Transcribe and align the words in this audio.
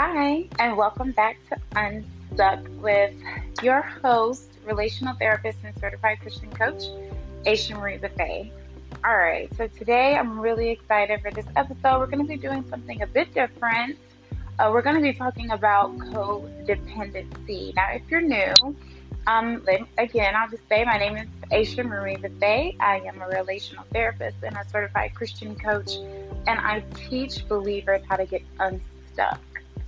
Hi, 0.00 0.46
and 0.60 0.76
welcome 0.76 1.10
back 1.10 1.38
to 1.48 1.56
Unstuck 1.74 2.60
with 2.80 3.12
your 3.64 3.82
host, 3.82 4.44
relational 4.64 5.14
therapist 5.14 5.58
and 5.64 5.76
certified 5.80 6.20
Christian 6.20 6.50
coach, 6.50 6.84
Asha 7.44 7.76
Marie 7.76 7.96
Bethea. 7.96 8.48
All 9.04 9.16
right, 9.16 9.50
so 9.56 9.66
today 9.66 10.14
I'm 10.14 10.38
really 10.38 10.68
excited 10.68 11.20
for 11.20 11.32
this 11.32 11.46
episode. 11.56 11.98
We're 11.98 12.06
going 12.06 12.24
to 12.24 12.28
be 12.28 12.36
doing 12.36 12.64
something 12.70 13.02
a 13.02 13.08
bit 13.08 13.34
different. 13.34 13.98
Uh, 14.60 14.70
we're 14.72 14.82
going 14.82 14.94
to 14.94 15.02
be 15.02 15.14
talking 15.14 15.50
about 15.50 15.98
codependency. 15.98 17.74
Now, 17.74 17.88
if 17.90 18.02
you're 18.08 18.20
new, 18.20 18.76
um, 19.26 19.66
again, 19.98 20.36
I'll 20.36 20.48
just 20.48 20.68
say 20.68 20.84
my 20.84 20.96
name 20.96 21.16
is 21.16 21.26
Asha 21.50 21.84
Marie 21.84 22.14
Bethea. 22.14 22.74
I 22.78 23.00
am 23.04 23.20
a 23.20 23.26
relational 23.30 23.82
therapist 23.92 24.36
and 24.44 24.56
a 24.56 24.64
certified 24.70 25.16
Christian 25.16 25.56
coach, 25.56 25.96
and 26.46 26.60
I 26.60 26.84
teach 27.10 27.48
believers 27.48 28.02
how 28.08 28.14
to 28.14 28.26
get 28.26 28.42
unstuck 28.60 29.40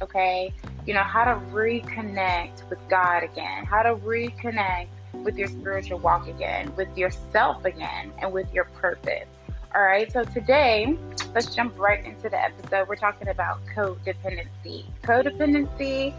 okay? 0.02 0.52
You 0.86 0.94
know, 0.94 1.02
how 1.02 1.24
to 1.24 1.40
reconnect 1.52 2.68
with 2.68 2.78
God 2.88 3.22
again, 3.22 3.64
how 3.64 3.82
to 3.82 3.94
reconnect 3.96 4.88
with 5.24 5.36
your 5.36 5.48
spiritual 5.48 5.98
walk 5.98 6.28
again, 6.28 6.72
with 6.76 6.96
yourself 6.96 7.64
again, 7.64 8.12
and 8.18 8.32
with 8.32 8.52
your 8.52 8.64
purpose. 8.64 9.26
All 9.74 9.82
right, 9.82 10.10
so 10.10 10.24
today, 10.24 10.96
let's 11.34 11.54
jump 11.54 11.78
right 11.78 12.04
into 12.04 12.28
the 12.28 12.42
episode. 12.42 12.88
We're 12.88 12.96
talking 12.96 13.28
about 13.28 13.60
codependency. 13.74 14.84
Codependency, 15.02 16.12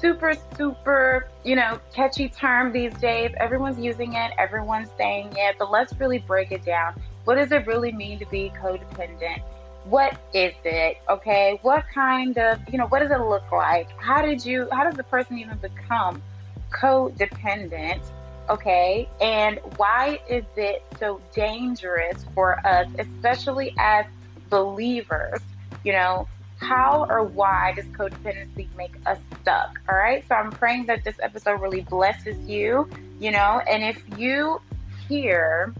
super, 0.00 0.34
super, 0.56 1.28
you 1.44 1.56
know, 1.56 1.80
catchy 1.92 2.28
term 2.28 2.72
these 2.72 2.94
days. 2.94 3.32
Everyone's 3.38 3.80
using 3.80 4.14
it, 4.14 4.32
everyone's 4.38 4.90
saying 4.96 5.32
it, 5.36 5.56
but 5.58 5.70
let's 5.70 5.92
really 5.98 6.18
break 6.18 6.52
it 6.52 6.64
down. 6.64 7.00
What 7.24 7.34
does 7.34 7.50
it 7.50 7.66
really 7.66 7.92
mean 7.92 8.18
to 8.20 8.26
be 8.26 8.52
codependent? 8.62 9.42
What 9.88 10.18
is 10.34 10.54
it? 10.64 10.98
Okay, 11.08 11.58
what 11.62 11.84
kind 11.92 12.36
of, 12.36 12.58
you 12.70 12.78
know, 12.78 12.86
what 12.86 13.00
does 13.00 13.10
it 13.10 13.20
look 13.20 13.50
like? 13.50 13.88
How 13.98 14.22
did 14.22 14.44
you, 14.44 14.68
how 14.70 14.84
does 14.84 14.96
the 14.96 15.04
person 15.04 15.38
even 15.38 15.56
become 15.58 16.22
codependent? 16.70 18.02
Okay, 18.50 19.08
and 19.20 19.60
why 19.76 20.20
is 20.28 20.44
it 20.56 20.82
so 20.98 21.20
dangerous 21.34 22.24
for 22.34 22.64
us, 22.66 22.88
especially 22.98 23.74
as 23.78 24.04
believers? 24.50 25.40
You 25.84 25.92
know, 25.92 26.28
how 26.60 27.06
or 27.08 27.24
why 27.24 27.72
does 27.76 27.86
codependency 27.86 28.68
make 28.76 28.94
us 29.06 29.18
stuck? 29.40 29.80
All 29.88 29.96
right, 29.96 30.24
so 30.28 30.34
I'm 30.34 30.52
praying 30.52 30.86
that 30.86 31.04
this 31.04 31.16
episode 31.20 31.60
really 31.60 31.82
blesses 31.82 32.36
you, 32.48 32.90
you 33.20 33.30
know, 33.30 33.62
and 33.70 33.82
if 33.82 34.02
you 34.18 34.60
hear 35.08 35.74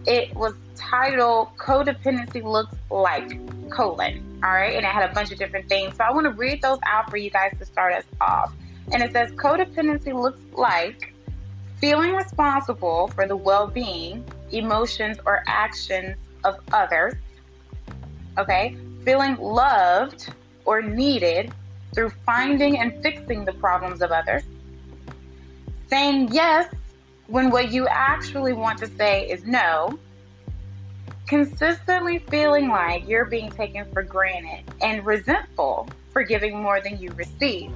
It 0.07 0.35
was 0.35 0.55
titled 0.75 1.57
"Codependency 1.57 2.43
Looks 2.43 2.75
Like 2.91 3.31
colon." 3.71 4.41
All 4.45 4.51
right, 4.51 4.75
and 4.75 4.85
it 4.85 4.89
had 4.89 5.11
a 5.11 5.15
bunch 5.15 5.33
of 5.33 5.39
different 5.39 5.69
things. 5.69 5.97
So 5.97 6.05
I 6.05 6.13
want 6.13 6.25
to 6.25 6.31
read 6.31 6.61
those 6.61 6.79
out 6.85 7.09
for 7.09 7.17
you 7.17 7.31
guys 7.31 7.55
to 7.59 7.65
start 7.65 7.95
us 7.95 8.05
off. 8.21 8.53
And 8.93 9.03
it 9.03 9.13
says 9.13 9.31
codependency 9.33 10.13
looks 10.13 10.41
like 10.53 11.15
feeling 11.79 12.13
responsible 12.13 13.09
for 13.09 13.27
the 13.27 13.37
well 13.37 13.67
being, 13.67 14.25
emotions, 14.55 15.19
or 15.27 15.43
actions 15.47 16.17
of 16.45 16.57
others. 16.73 17.15
Okay, 18.39 18.77
feeling 19.05 19.37
loved 19.37 20.33
or 20.65 20.83
needed 20.83 21.53
through 21.95 22.11
finding 22.27 22.79
and 22.79 23.01
fixing 23.03 23.45
the 23.45 23.53
problems 23.53 24.03
of 24.03 24.11
others. 24.11 24.43
Saying 25.89 26.29
yes 26.33 26.73
when 27.27 27.51
what 27.51 27.71
you 27.71 27.87
actually 27.89 28.53
want 28.53 28.79
to 28.79 28.87
say 28.87 29.29
is 29.29 29.45
no. 29.45 29.99
Consistently 31.27 32.19
feeling 32.19 32.69
like 32.69 33.09
you're 33.09 33.25
being 33.25 33.51
taken 33.51 33.91
for 33.93 34.03
granted 34.03 34.65
and 34.83 35.05
resentful 35.07 35.89
for 36.13 36.23
giving 36.23 36.61
more 36.61 36.81
than 36.81 36.99
you 36.99 37.11
receive. 37.13 37.71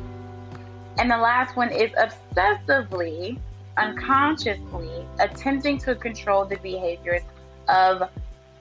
And 0.99 1.11
the 1.11 1.17
last 1.17 1.57
one 1.57 1.71
is 1.71 1.91
obsessively 1.93 3.39
unconsciously 3.79 5.07
attempting 5.21 5.79
to 5.79 5.95
control 5.95 6.45
the 6.45 6.57
behaviors 6.57 7.23
of 7.69 8.11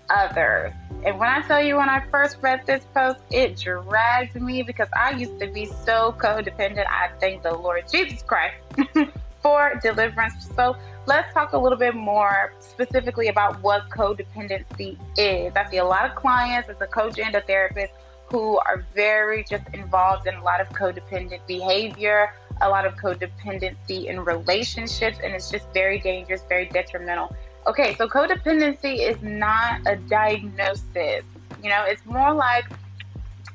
others. 0.09 0.73
And 1.05 1.19
when 1.19 1.29
I 1.29 1.41
tell 1.41 1.61
you, 1.61 1.77
when 1.77 1.89
I 1.89 2.03
first 2.09 2.37
read 2.41 2.65
this 2.65 2.83
post, 2.93 3.19
it 3.31 3.57
dragged 3.57 4.39
me 4.39 4.63
because 4.63 4.87
I 4.95 5.11
used 5.11 5.39
to 5.39 5.47
be 5.47 5.65
so 5.65 6.15
codependent. 6.17 6.85
I 6.87 7.09
thank 7.19 7.43
the 7.43 7.53
Lord 7.53 7.83
Jesus 7.91 8.21
Christ 8.21 8.55
for 9.41 9.79
deliverance. 9.81 10.49
So 10.55 10.75
let's 11.05 11.33
talk 11.33 11.53
a 11.53 11.57
little 11.57 11.77
bit 11.77 11.95
more 11.95 12.53
specifically 12.59 13.27
about 13.27 13.61
what 13.61 13.89
codependency 13.89 14.97
is. 15.17 15.53
I 15.55 15.69
see 15.69 15.77
a 15.77 15.85
lot 15.85 16.09
of 16.09 16.15
clients 16.15 16.69
as 16.69 16.77
a 16.81 16.87
coach 16.87 17.19
and 17.19 17.35
a 17.35 17.41
therapist 17.41 17.93
who 18.29 18.57
are 18.57 18.83
very 18.93 19.43
just 19.43 19.63
involved 19.73 20.27
in 20.27 20.35
a 20.35 20.43
lot 20.43 20.59
of 20.59 20.67
codependent 20.69 21.39
behavior, 21.47 22.33
a 22.61 22.69
lot 22.69 22.85
of 22.85 22.95
codependency 22.95 24.05
in 24.05 24.23
relationships, 24.23 25.19
and 25.23 25.33
it's 25.33 25.49
just 25.49 25.65
very 25.73 25.99
dangerous, 25.99 26.41
very 26.49 26.65
detrimental. 26.65 27.35
Okay, 27.65 27.95
so 27.95 28.07
codependency 28.07 28.99
is 28.99 29.21
not 29.21 29.81
a 29.85 29.97
diagnosis. 29.97 31.23
You 31.63 31.69
know, 31.69 31.83
it's 31.85 32.05
more 32.05 32.33
like 32.33 32.65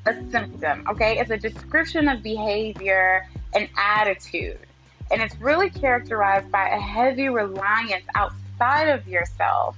a 0.07 0.15
symptom, 0.31 0.85
okay? 0.89 1.19
It's 1.19 1.31
a 1.31 1.37
description 1.37 2.09
of 2.09 2.23
behavior 2.23 3.27
and 3.55 3.69
attitude. 3.77 4.59
And 5.11 5.21
it's 5.23 5.37
really 5.41 5.71
characterized 5.71 6.51
by 6.51 6.69
a 6.69 6.79
heavy 6.79 7.29
reliance 7.29 8.05
outside 8.15 8.89
of 8.89 9.07
yourself 9.07 9.77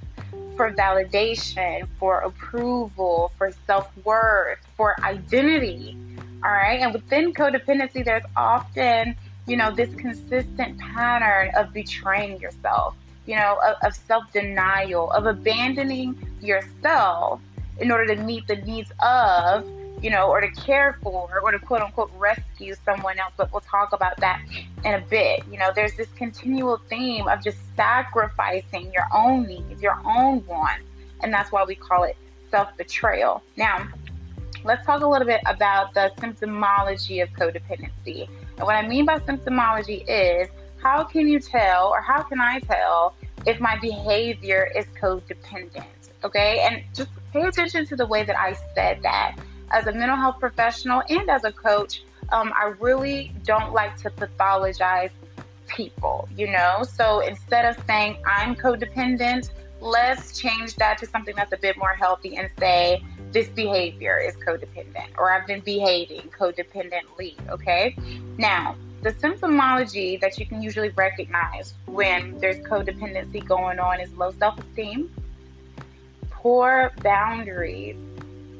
for 0.56 0.72
validation, 0.72 1.86
for 1.98 2.20
approval, 2.20 3.32
for 3.36 3.52
self 3.66 3.90
worth, 4.04 4.58
for 4.76 4.94
identity. 5.02 5.96
All 6.44 6.50
right. 6.52 6.80
And 6.80 6.92
within 6.92 7.32
codependency, 7.32 8.04
there's 8.04 8.24
often, 8.36 9.16
you 9.46 9.56
know, 9.56 9.70
this 9.70 9.94
consistent 9.94 10.78
pattern 10.78 11.50
of 11.56 11.72
betraying 11.72 12.38
yourself, 12.38 12.94
you 13.24 13.36
know, 13.36 13.58
of, 13.66 13.76
of 13.82 13.94
self 13.94 14.30
denial, 14.32 15.10
of 15.12 15.24
abandoning 15.24 16.16
yourself 16.42 17.40
in 17.80 17.90
order 17.90 18.14
to 18.14 18.22
meet 18.22 18.46
the 18.46 18.56
needs 18.56 18.92
of, 19.02 19.66
you 20.02 20.10
know, 20.10 20.28
or 20.28 20.42
to 20.42 20.48
care 20.48 20.98
for 21.02 21.40
or 21.42 21.50
to 21.50 21.58
quote 21.58 21.80
unquote 21.80 22.12
rescue 22.18 22.74
someone 22.84 23.18
else. 23.18 23.32
But 23.38 23.50
we'll 23.50 23.62
talk 23.62 23.94
about 23.94 24.18
that 24.18 24.42
in 24.84 24.94
a 24.94 25.00
bit. 25.00 25.44
You 25.50 25.58
know, 25.58 25.72
there's 25.74 25.94
this 25.96 26.08
continual 26.14 26.78
theme 26.90 27.26
of 27.26 27.42
just 27.42 27.56
sacrificing 27.74 28.92
your 28.92 29.06
own 29.14 29.46
needs, 29.46 29.80
your 29.80 29.98
own 30.04 30.44
wants. 30.46 30.84
And 31.22 31.32
that's 31.32 31.50
why 31.50 31.64
we 31.64 31.74
call 31.74 32.02
it 32.04 32.18
self 32.50 32.76
betrayal. 32.76 33.42
Now, 33.56 33.88
let's 34.62 34.84
talk 34.86 35.02
a 35.02 35.06
little 35.06 35.26
bit 35.26 35.40
about 35.46 35.94
the 35.94 36.12
symptomology 36.18 37.22
of 37.22 37.30
codependency. 37.30 38.28
And 38.56 38.66
what 38.66 38.76
I 38.76 38.86
mean 38.86 39.04
by 39.04 39.18
symptomology 39.18 40.04
is 40.06 40.48
how 40.82 41.02
can 41.04 41.26
you 41.28 41.40
tell, 41.40 41.88
or 41.88 42.00
how 42.00 42.22
can 42.22 42.40
I 42.40 42.60
tell, 42.60 43.14
if 43.46 43.58
my 43.60 43.78
behavior 43.78 44.70
is 44.76 44.84
codependent? 45.00 45.84
Okay, 46.22 46.60
and 46.60 46.82
just 46.94 47.10
pay 47.32 47.42
attention 47.42 47.86
to 47.86 47.96
the 47.96 48.06
way 48.06 48.24
that 48.24 48.38
I 48.38 48.54
said 48.74 49.02
that. 49.02 49.36
As 49.70 49.86
a 49.86 49.92
mental 49.92 50.16
health 50.16 50.38
professional 50.40 51.02
and 51.08 51.28
as 51.28 51.44
a 51.44 51.52
coach, 51.52 52.04
um, 52.30 52.52
I 52.54 52.74
really 52.80 53.32
don't 53.44 53.72
like 53.72 53.96
to 54.02 54.10
pathologize 54.10 55.10
people, 55.66 56.28
you 56.36 56.50
know? 56.50 56.82
So 56.82 57.20
instead 57.20 57.64
of 57.64 57.82
saying 57.86 58.18
I'm 58.26 58.54
codependent, 58.54 59.50
let's 59.80 60.38
change 60.38 60.76
that 60.76 60.98
to 60.98 61.06
something 61.06 61.34
that's 61.36 61.52
a 61.52 61.58
bit 61.58 61.76
more 61.76 61.94
healthy 61.94 62.36
and 62.36 62.48
say 62.58 63.02
this 63.34 63.48
behavior 63.48 64.16
is 64.16 64.34
codependent 64.36 65.08
or 65.18 65.30
I've 65.30 65.46
been 65.46 65.60
behaving 65.60 66.30
codependently, 66.38 67.34
okay? 67.50 67.96
Now, 68.38 68.76
the 69.02 69.12
symptomology 69.12 70.18
that 70.20 70.38
you 70.38 70.46
can 70.46 70.62
usually 70.62 70.90
recognize 70.90 71.74
when 71.84 72.38
there's 72.38 72.64
codependency 72.64 73.44
going 73.46 73.78
on 73.78 74.00
is 74.00 74.10
low 74.12 74.30
self 74.38 74.58
esteem, 74.58 75.12
poor 76.30 76.92
boundaries, 77.02 77.96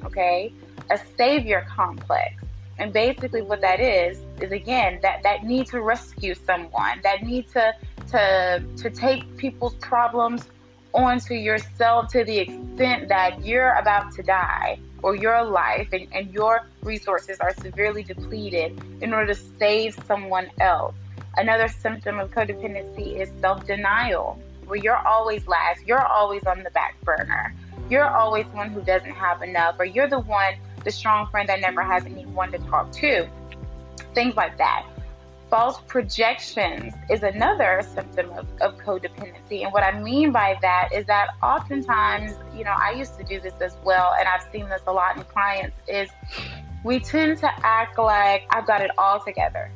okay, 0.05 0.53
a 0.91 0.99
savior 1.17 1.65
complex. 1.71 2.43
And 2.79 2.93
basically 2.93 3.43
what 3.43 3.61
that 3.61 3.79
is 3.79 4.19
is 4.41 4.51
again 4.51 4.99
that 5.03 5.23
that 5.23 5.45
need 5.45 5.69
to 5.69 5.81
rescue 5.81 6.35
someone, 6.35 7.01
that 7.05 7.23
need 7.23 7.49
to 7.53 7.73
to 8.09 8.63
to 8.77 8.91
take 8.91 9.37
people's 9.37 9.77
problems 9.77 10.49
onto 10.95 11.35
yourself 11.35 12.09
to 12.13 12.25
the 12.25 12.39
extent 12.39 13.09
that 13.09 13.45
you're 13.45 13.73
about 13.75 14.13
to 14.13 14.23
die 14.23 14.79
or 15.03 15.17
your 15.17 15.45
life 15.45 15.89
and, 15.93 16.07
and 16.13 16.33
your 16.33 16.67
resources 16.83 17.39
are 17.41 17.53
severely 17.55 18.03
depleted 18.03 18.81
in 19.03 19.13
order 19.13 19.35
to 19.35 19.41
save 19.59 19.99
someone 20.07 20.49
else. 20.61 20.95
Another 21.37 21.69
symptom 21.69 22.21
of 22.21 22.31
codependency 22.31 23.21
is 23.21 23.29
self 23.41 23.67
denial, 23.67 24.41
where 24.67 24.79
you're 24.79 24.97
always 25.07 25.47
last, 25.49 25.85
you're 25.85 26.05
always 26.05 26.45
on 26.47 26.63
the 26.63 26.71
back 26.71 26.99
burner, 27.03 27.53
you're 27.91 28.09
always 28.09 28.47
one 28.47 28.71
who 28.71 28.81
doesn't 28.83 29.13
have 29.13 29.43
enough, 29.43 29.75
or 29.79 29.85
you're 29.85 30.09
the 30.09 30.21
one, 30.21 30.55
the 30.85 30.93
strong 30.93 31.27
friend 31.27 31.49
that 31.49 31.61
never 31.61 31.83
has 31.83 32.07
anyone 32.07 32.53
to 32.53 32.59
talk 32.59 32.93
to. 32.93 33.29
Things 34.15 34.37
like 34.37 34.57
that. 34.59 34.87
False 35.55 35.81
projections 35.87 36.95
is 37.09 37.23
another 37.23 37.81
symptom 37.95 38.29
of, 38.31 38.49
of 38.61 38.77
codependency. 38.79 39.63
And 39.63 39.73
what 39.73 39.85
I 39.85 40.01
mean 40.01 40.33
by 40.33 40.59
that 40.63 40.89
is 40.93 41.07
that 41.07 41.29
oftentimes, 41.45 42.33
you 42.57 42.65
know, 42.65 42.75
I 42.77 42.91
used 42.91 43.17
to 43.19 43.23
do 43.23 43.39
this 43.39 43.55
as 43.61 43.77
well, 43.85 44.17
and 44.19 44.27
I've 44.27 44.51
seen 44.51 44.69
this 44.69 44.83
a 44.89 44.93
lot 44.93 45.17
in 45.17 45.23
clients, 45.23 45.77
is 45.87 46.11
we 46.83 46.99
tend 46.99 47.39
to 47.39 47.51
act 47.65 48.01
like 48.01 48.49
I've 48.51 48.67
got 48.67 48.81
it 48.81 48.91
all 48.99 49.21
together. 49.21 49.71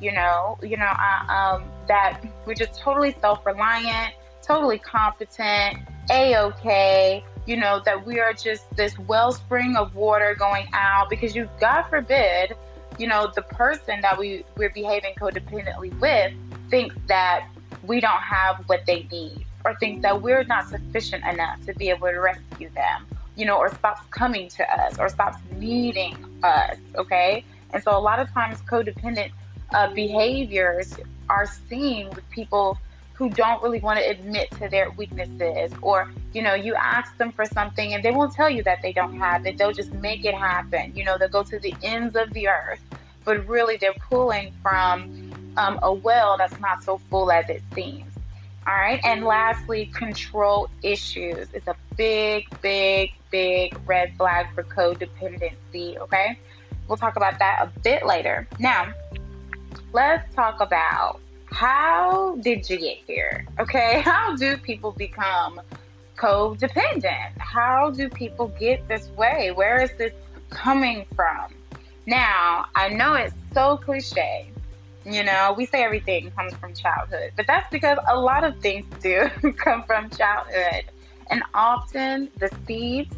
You 0.00 0.12
know, 0.12 0.56
you 0.62 0.78
know, 0.78 0.92
um, 1.28 1.64
that 1.88 2.22
we're 2.46 2.54
just 2.54 2.80
totally 2.80 3.14
self-reliant, 3.20 4.14
totally 4.40 4.78
competent, 4.78 5.76
a-okay, 6.10 7.22
you 7.44 7.58
know, 7.58 7.82
that 7.84 8.06
we 8.06 8.18
are 8.18 8.32
just 8.32 8.64
this 8.76 8.98
wellspring 9.00 9.76
of 9.76 9.94
water 9.94 10.34
going 10.38 10.68
out 10.72 11.10
because 11.10 11.36
you, 11.36 11.50
God 11.60 11.82
forbid, 11.90 12.54
you 12.98 13.06
know, 13.06 13.30
the 13.34 13.42
person 13.42 14.00
that 14.02 14.18
we, 14.18 14.44
we're 14.56 14.70
behaving 14.70 15.14
codependently 15.18 15.98
with 16.00 16.32
thinks 16.68 16.94
that 17.06 17.48
we 17.84 18.00
don't 18.00 18.20
have 18.20 18.64
what 18.66 18.84
they 18.86 19.06
need 19.10 19.46
or 19.64 19.74
thinks 19.76 20.02
that 20.02 20.20
we're 20.20 20.44
not 20.44 20.68
sufficient 20.68 21.24
enough 21.24 21.64
to 21.66 21.74
be 21.74 21.90
able 21.90 22.08
to 22.08 22.20
rescue 22.20 22.68
them, 22.70 23.06
you 23.36 23.46
know, 23.46 23.56
or 23.56 23.72
stops 23.74 24.02
coming 24.10 24.48
to 24.48 24.80
us 24.80 24.98
or 24.98 25.08
stops 25.08 25.38
needing 25.56 26.16
us, 26.42 26.76
okay? 26.96 27.44
And 27.72 27.82
so 27.82 27.96
a 27.96 28.00
lot 28.00 28.18
of 28.18 28.30
times 28.32 28.60
codependent 28.62 29.30
uh, 29.74 29.92
behaviors 29.94 30.96
are 31.28 31.46
seen 31.68 32.10
with 32.10 32.28
people 32.30 32.78
who 33.18 33.28
don't 33.30 33.60
really 33.64 33.80
want 33.80 33.98
to 33.98 34.08
admit 34.08 34.48
to 34.52 34.68
their 34.68 34.90
weaknesses 34.90 35.72
or 35.82 36.10
you 36.32 36.40
know 36.40 36.54
you 36.54 36.74
ask 36.76 37.16
them 37.18 37.32
for 37.32 37.44
something 37.44 37.92
and 37.92 38.02
they 38.04 38.12
won't 38.12 38.32
tell 38.32 38.48
you 38.48 38.62
that 38.62 38.80
they 38.80 38.92
don't 38.92 39.18
have 39.18 39.44
it 39.44 39.58
they'll 39.58 39.72
just 39.72 39.92
make 39.94 40.24
it 40.24 40.34
happen 40.34 40.92
you 40.94 41.04
know 41.04 41.18
they'll 41.18 41.28
go 41.28 41.42
to 41.42 41.58
the 41.58 41.74
ends 41.82 42.14
of 42.14 42.32
the 42.32 42.46
earth 42.46 42.80
but 43.28 43.46
really 43.46 43.76
they're 43.76 43.92
pulling 44.08 44.54
from 44.62 45.52
um, 45.58 45.78
a 45.82 45.92
well 45.92 46.38
that's 46.38 46.58
not 46.60 46.82
so 46.82 46.96
full 47.10 47.30
as 47.30 47.46
it 47.50 47.62
seems 47.74 48.10
all 48.66 48.74
right 48.74 49.00
and 49.04 49.22
lastly 49.22 49.84
control 49.86 50.70
issues 50.82 51.46
is 51.52 51.66
a 51.66 51.74
big 51.96 52.46
big 52.62 53.12
big 53.30 53.78
red 53.86 54.10
flag 54.16 54.46
for 54.54 54.62
codependency 54.62 55.98
okay 55.98 56.38
we'll 56.88 56.96
talk 56.96 57.16
about 57.16 57.38
that 57.38 57.58
a 57.62 57.80
bit 57.80 58.06
later 58.06 58.48
now 58.58 58.90
let's 59.92 60.34
talk 60.34 60.58
about 60.60 61.20
how 61.50 62.36
did 62.40 62.68
you 62.68 62.78
get 62.78 62.98
here? 63.06 63.46
Okay, 63.58 64.00
how 64.04 64.36
do 64.36 64.56
people 64.58 64.92
become 64.92 65.60
codependent? 66.16 67.36
How 67.38 67.90
do 67.90 68.08
people 68.08 68.48
get 68.60 68.86
this 68.88 69.08
way? 69.16 69.50
Where 69.52 69.80
is 69.80 69.90
this 69.98 70.12
coming 70.50 71.06
from? 71.16 71.54
Now, 72.08 72.64
I 72.74 72.88
know 72.88 73.14
it's 73.16 73.34
so 73.52 73.76
cliche. 73.76 74.50
You 75.04 75.24
know, 75.24 75.54
we 75.56 75.66
say 75.66 75.84
everything 75.84 76.30
comes 76.30 76.54
from 76.54 76.72
childhood, 76.72 77.32
but 77.36 77.46
that's 77.46 77.70
because 77.70 77.98
a 78.08 78.18
lot 78.18 78.44
of 78.44 78.58
things 78.60 78.86
do 79.02 79.28
come 79.58 79.82
from 79.84 80.08
childhood. 80.08 80.84
And 81.30 81.42
often 81.52 82.30
the 82.38 82.50
seeds 82.66 83.14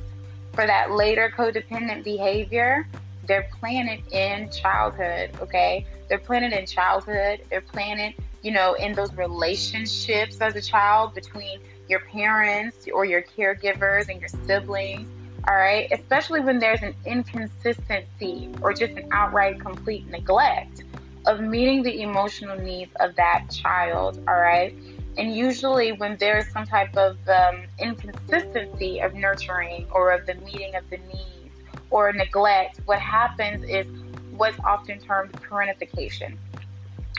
for 0.54 0.66
that 0.66 0.90
later 0.90 1.32
codependent 1.36 2.02
behavior 2.02 2.86
they're 3.30 3.48
planted 3.60 4.02
in 4.12 4.50
childhood, 4.50 5.30
okay? 5.40 5.86
They're 6.08 6.18
planted 6.18 6.52
in 6.52 6.66
childhood. 6.66 7.42
They're 7.48 7.60
planted, 7.60 8.14
you 8.42 8.50
know, 8.50 8.74
in 8.74 8.92
those 8.92 9.14
relationships 9.14 10.40
as 10.40 10.56
a 10.56 10.60
child 10.60 11.14
between 11.14 11.60
your 11.88 12.00
parents 12.00 12.88
or 12.92 13.04
your 13.04 13.22
caregivers 13.22 14.08
and 14.08 14.18
your 14.20 14.30
siblings, 14.46 15.08
all 15.48 15.54
right? 15.54 15.88
Especially 15.92 16.40
when 16.40 16.58
there's 16.58 16.82
an 16.82 16.94
inconsistency 17.04 18.50
or 18.60 18.72
just 18.72 18.92
an 18.92 19.08
outright 19.12 19.60
complete 19.60 20.06
neglect 20.08 20.82
of 21.26 21.40
meeting 21.40 21.82
the 21.82 22.00
emotional 22.00 22.56
needs 22.58 22.92
of 23.00 23.14
that 23.16 23.44
child, 23.50 24.22
all 24.26 24.40
right? 24.40 24.74
And 25.18 25.34
usually, 25.34 25.92
when 25.92 26.16
there's 26.18 26.50
some 26.52 26.66
type 26.66 26.96
of 26.96 27.16
um, 27.28 27.62
inconsistency 27.78 29.00
of 29.00 29.14
nurturing 29.14 29.86
or 29.90 30.12
of 30.12 30.26
the 30.26 30.34
meeting 30.34 30.74
of 30.76 30.88
the 30.88 30.98
needs, 30.98 31.40
or 31.90 32.12
neglect, 32.12 32.80
what 32.84 33.00
happens 33.00 33.64
is 33.68 33.86
what's 34.36 34.58
often 34.60 34.98
termed 35.00 35.32
parentification. 35.42 36.36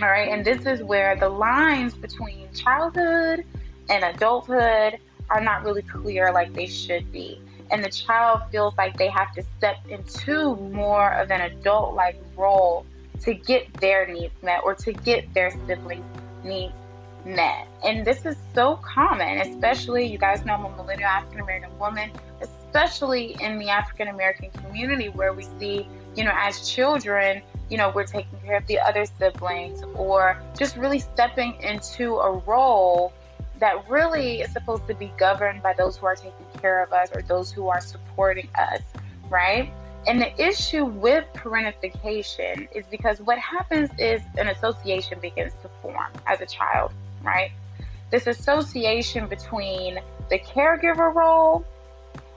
All 0.01 0.07
right, 0.07 0.29
and 0.29 0.43
this 0.43 0.65
is 0.65 0.81
where 0.81 1.15
the 1.15 1.29
lines 1.29 1.93
between 1.93 2.51
childhood 2.53 3.45
and 3.89 4.03
adulthood 4.03 4.97
are 5.29 5.41
not 5.41 5.63
really 5.63 5.83
clear 5.83 6.31
like 6.31 6.53
they 6.53 6.65
should 6.65 7.11
be. 7.11 7.39
And 7.71 7.83
the 7.83 7.89
child 7.89 8.41
feels 8.51 8.75
like 8.77 8.97
they 8.97 9.09
have 9.09 9.33
to 9.35 9.43
step 9.57 9.77
into 9.89 10.55
more 10.55 11.13
of 11.13 11.31
an 11.31 11.41
adult 11.41 11.95
like 11.95 12.21
role 12.35 12.85
to 13.21 13.33
get 13.33 13.71
their 13.75 14.07
needs 14.07 14.33
met 14.43 14.61
or 14.63 14.75
to 14.75 14.93
get 14.93 15.33
their 15.33 15.51
siblings' 15.67 16.03
needs 16.43 16.73
met. 17.25 17.67
And 17.85 18.05
this 18.05 18.25
is 18.25 18.35
so 18.53 18.77
common, 18.77 19.39
especially 19.39 20.05
you 20.05 20.17
guys 20.17 20.43
know 20.45 20.53
I'm 20.53 20.65
a 20.65 20.75
millennial 20.75 21.09
African 21.09 21.41
American 21.41 21.77
woman, 21.79 22.11
especially 22.41 23.35
in 23.39 23.59
the 23.59 23.69
African 23.69 24.07
American 24.07 24.49
community 24.51 25.09
where 25.09 25.33
we 25.33 25.43
see, 25.59 25.87
you 26.15 26.23
know, 26.23 26.33
as 26.35 26.69
children, 26.69 27.41
you 27.69 27.77
know, 27.77 27.91
we're 27.93 28.05
taking 28.05 28.39
care 28.39 28.57
of 28.57 28.67
the 28.67 28.79
other 28.79 29.05
siblings 29.05 29.83
or 29.95 30.41
just 30.57 30.75
really 30.77 30.99
stepping 30.99 31.53
into 31.61 32.17
a 32.17 32.31
role 32.31 33.13
that 33.61 33.87
really 33.87 34.41
is 34.41 34.51
supposed 34.51 34.87
to 34.87 34.95
be 34.95 35.13
governed 35.17 35.61
by 35.61 35.71
those 35.73 35.95
who 35.95 36.07
are 36.07 36.15
taking 36.15 36.45
care 36.59 36.83
of 36.83 36.91
us 36.91 37.09
or 37.13 37.21
those 37.21 37.51
who 37.51 37.69
are 37.69 37.79
supporting 37.79 38.49
us, 38.57 38.81
right? 39.29 39.71
And 40.07 40.19
the 40.19 40.33
issue 40.41 40.83
with 40.83 41.25
parentification 41.35 42.67
is 42.75 42.85
because 42.89 43.21
what 43.21 43.37
happens 43.37 43.91
is 43.99 44.21
an 44.39 44.47
association 44.47 45.19
begins 45.19 45.53
to 45.61 45.69
form 45.83 46.11
as 46.25 46.41
a 46.41 46.47
child, 46.47 46.91
right? 47.21 47.51
This 48.09 48.25
association 48.25 49.27
between 49.27 49.99
the 50.31 50.39
caregiver 50.39 51.13
role 51.13 51.63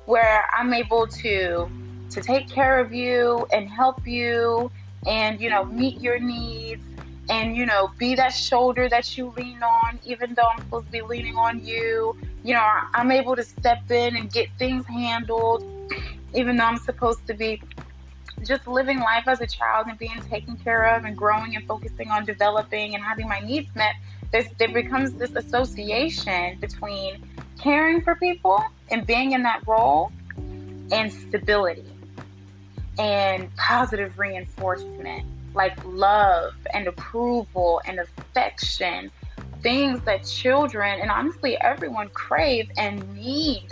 where 0.05 0.45
I'm 0.55 0.75
able 0.75 1.07
to 1.07 1.71
to 2.11 2.21
take 2.21 2.51
care 2.51 2.79
of 2.79 2.93
you 2.93 3.47
and 3.51 3.69
help 3.69 4.07
you 4.07 4.71
and 5.07 5.41
you 5.41 5.49
know 5.49 5.65
meet 5.65 6.01
your 6.03 6.19
needs 6.19 6.85
and 7.29 7.57
you 7.57 7.67
know 7.67 7.91
be 7.99 8.15
that 8.15 8.35
shoulder 8.35 8.89
that 8.89 9.17
you 9.17 9.33
lean 9.37 9.63
on 9.63 9.99
even 10.05 10.35
though 10.35 10.47
I'm 10.53 10.63
supposed 10.63 10.87
to 10.87 10.93
be 10.93 11.03
leaning 11.03 11.37
on 11.37 11.65
you 11.65 12.17
you 12.43 12.55
know 12.55 12.67
I'm 12.95 13.11
able 13.11 13.37
to 13.37 13.43
step 13.43 13.91
in 13.91 14.17
and 14.17 14.31
get 14.31 14.49
things 14.59 14.87
handled 14.87 15.65
even 16.35 16.57
though 16.57 16.65
I'm 16.65 16.79
supposed 16.79 17.27
to 17.27 17.35
be 17.35 17.63
just 18.45 18.67
living 18.67 19.01
life 19.01 19.27
as 19.27 19.41
a 19.41 19.47
child 19.47 19.87
and 19.89 19.99
being 19.99 20.21
taken 20.29 20.57
care 20.57 20.97
of 20.97 21.05
and 21.05 21.17
growing 21.17 21.57
and 21.57 21.67
focusing 21.67 22.11
on 22.11 22.25
developing 22.25 22.95
and 22.95 23.03
having 23.03 23.29
my 23.29 23.41
needs 23.41 23.75
met 23.75 23.95
there's, 24.33 24.47
there 24.59 24.73
becomes 24.73 25.13
this 25.15 25.35
association 25.35 26.59
between 26.61 27.23
caring 27.59 28.03
for 28.03 28.17
people 28.17 28.63
and 28.91 29.07
being 29.07 29.33
in 29.33 29.45
that 29.45 29.67
role 29.67 30.13
and 30.91 31.13
stability 31.13 31.87
and 32.99 33.55
positive 33.57 34.19
reinforcement 34.19 35.25
like 35.55 35.77
love 35.85 36.55
and 36.73 36.87
approval 36.87 37.81
and 37.87 38.01
affection 38.01 39.11
things 39.63 40.01
that 40.03 40.25
children 40.25 41.01
and 41.01 41.11
honestly 41.11 41.57
everyone 41.61 42.09
crave 42.11 42.71
and 42.77 43.15
need 43.15 43.69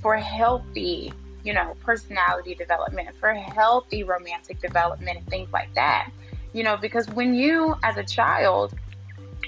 for 0.00 0.16
healthy 0.16 1.12
you 1.42 1.52
know 1.52 1.74
personality 1.80 2.54
development 2.54 3.08
for 3.18 3.32
healthy 3.32 4.04
romantic 4.04 4.60
development 4.60 5.18
and 5.18 5.26
things 5.28 5.50
like 5.52 5.72
that 5.74 6.10
you 6.52 6.62
know 6.62 6.76
because 6.76 7.08
when 7.10 7.34
you 7.34 7.74
as 7.82 7.96
a 7.96 8.04
child 8.04 8.74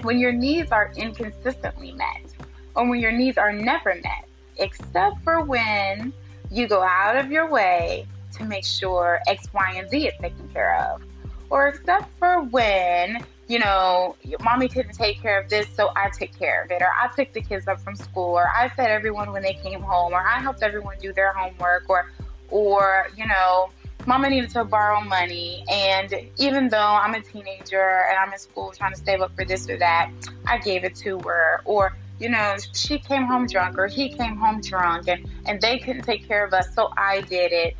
when 0.02 0.18
your 0.18 0.32
needs 0.32 0.72
are 0.72 0.92
inconsistently 0.96 1.92
met 1.92 2.26
or 2.74 2.88
when 2.88 3.00
your 3.00 3.12
needs 3.12 3.38
are 3.38 3.52
never 3.52 3.94
met, 3.94 4.28
except 4.58 5.22
for 5.24 5.42
when 5.42 6.12
you 6.50 6.68
go 6.68 6.82
out 6.82 7.16
of 7.16 7.30
your 7.30 7.50
way 7.50 8.06
to 8.34 8.44
make 8.44 8.64
sure 8.64 9.20
X, 9.26 9.48
Y, 9.52 9.74
and 9.76 9.88
Z 9.88 10.08
is 10.08 10.14
taken 10.20 10.48
care 10.50 10.78
of. 10.92 11.02
Or 11.50 11.68
except 11.68 12.08
for 12.18 12.42
when, 12.42 13.24
you 13.48 13.58
know, 13.58 14.16
mommy 14.40 14.68
couldn't 14.68 14.94
take 14.94 15.20
care 15.20 15.40
of 15.40 15.48
this, 15.48 15.68
so 15.74 15.90
I 15.96 16.10
took 16.10 16.36
care 16.38 16.64
of 16.64 16.70
it. 16.70 16.82
Or 16.82 16.90
I 16.98 17.08
picked 17.08 17.34
the 17.34 17.42
kids 17.42 17.68
up 17.68 17.80
from 17.80 17.96
school. 17.96 18.34
Or 18.34 18.48
I 18.48 18.68
fed 18.68 18.90
everyone 18.90 19.32
when 19.32 19.42
they 19.42 19.54
came 19.54 19.82
home. 19.82 20.12
Or 20.12 20.20
I 20.20 20.40
helped 20.40 20.62
everyone 20.62 20.96
do 21.00 21.12
their 21.12 21.32
homework. 21.32 21.88
Or, 21.88 22.10
or, 22.50 23.08
you 23.16 23.26
know, 23.26 23.70
mama 24.06 24.30
needed 24.30 24.50
to 24.50 24.64
borrow 24.64 25.00
money. 25.00 25.64
And 25.70 26.14
even 26.36 26.68
though 26.68 26.78
I'm 26.78 27.14
a 27.14 27.20
teenager 27.20 28.04
and 28.08 28.18
I'm 28.18 28.32
in 28.32 28.38
school 28.38 28.72
trying 28.76 28.94
to 28.94 29.00
save 29.00 29.20
up 29.20 29.34
for 29.34 29.44
this 29.44 29.68
or 29.68 29.76
that, 29.78 30.10
I 30.46 30.58
gave 30.58 30.84
it 30.84 30.94
to 30.96 31.18
her. 31.20 31.60
Or, 31.64 31.96
you 32.18 32.28
know, 32.28 32.56
she 32.72 32.98
came 32.98 33.24
home 33.24 33.46
drunk 33.46 33.78
or 33.78 33.86
he 33.86 34.08
came 34.08 34.36
home 34.36 34.60
drunk 34.60 35.08
and, 35.08 35.28
and 35.44 35.60
they 35.60 35.78
couldn't 35.78 36.02
take 36.02 36.26
care 36.26 36.44
of 36.44 36.52
us, 36.54 36.74
so 36.74 36.90
I 36.96 37.20
did 37.22 37.52
it. 37.52 37.76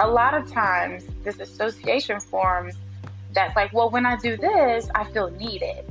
A 0.00 0.08
lot 0.08 0.32
of 0.32 0.50
times, 0.50 1.04
this 1.24 1.38
association 1.40 2.20
forms 2.20 2.74
that's 3.34 3.54
like, 3.54 3.70
well, 3.74 3.90
when 3.90 4.06
I 4.06 4.16
do 4.16 4.34
this, 4.34 4.88
I 4.94 5.04
feel 5.04 5.30
needed 5.32 5.84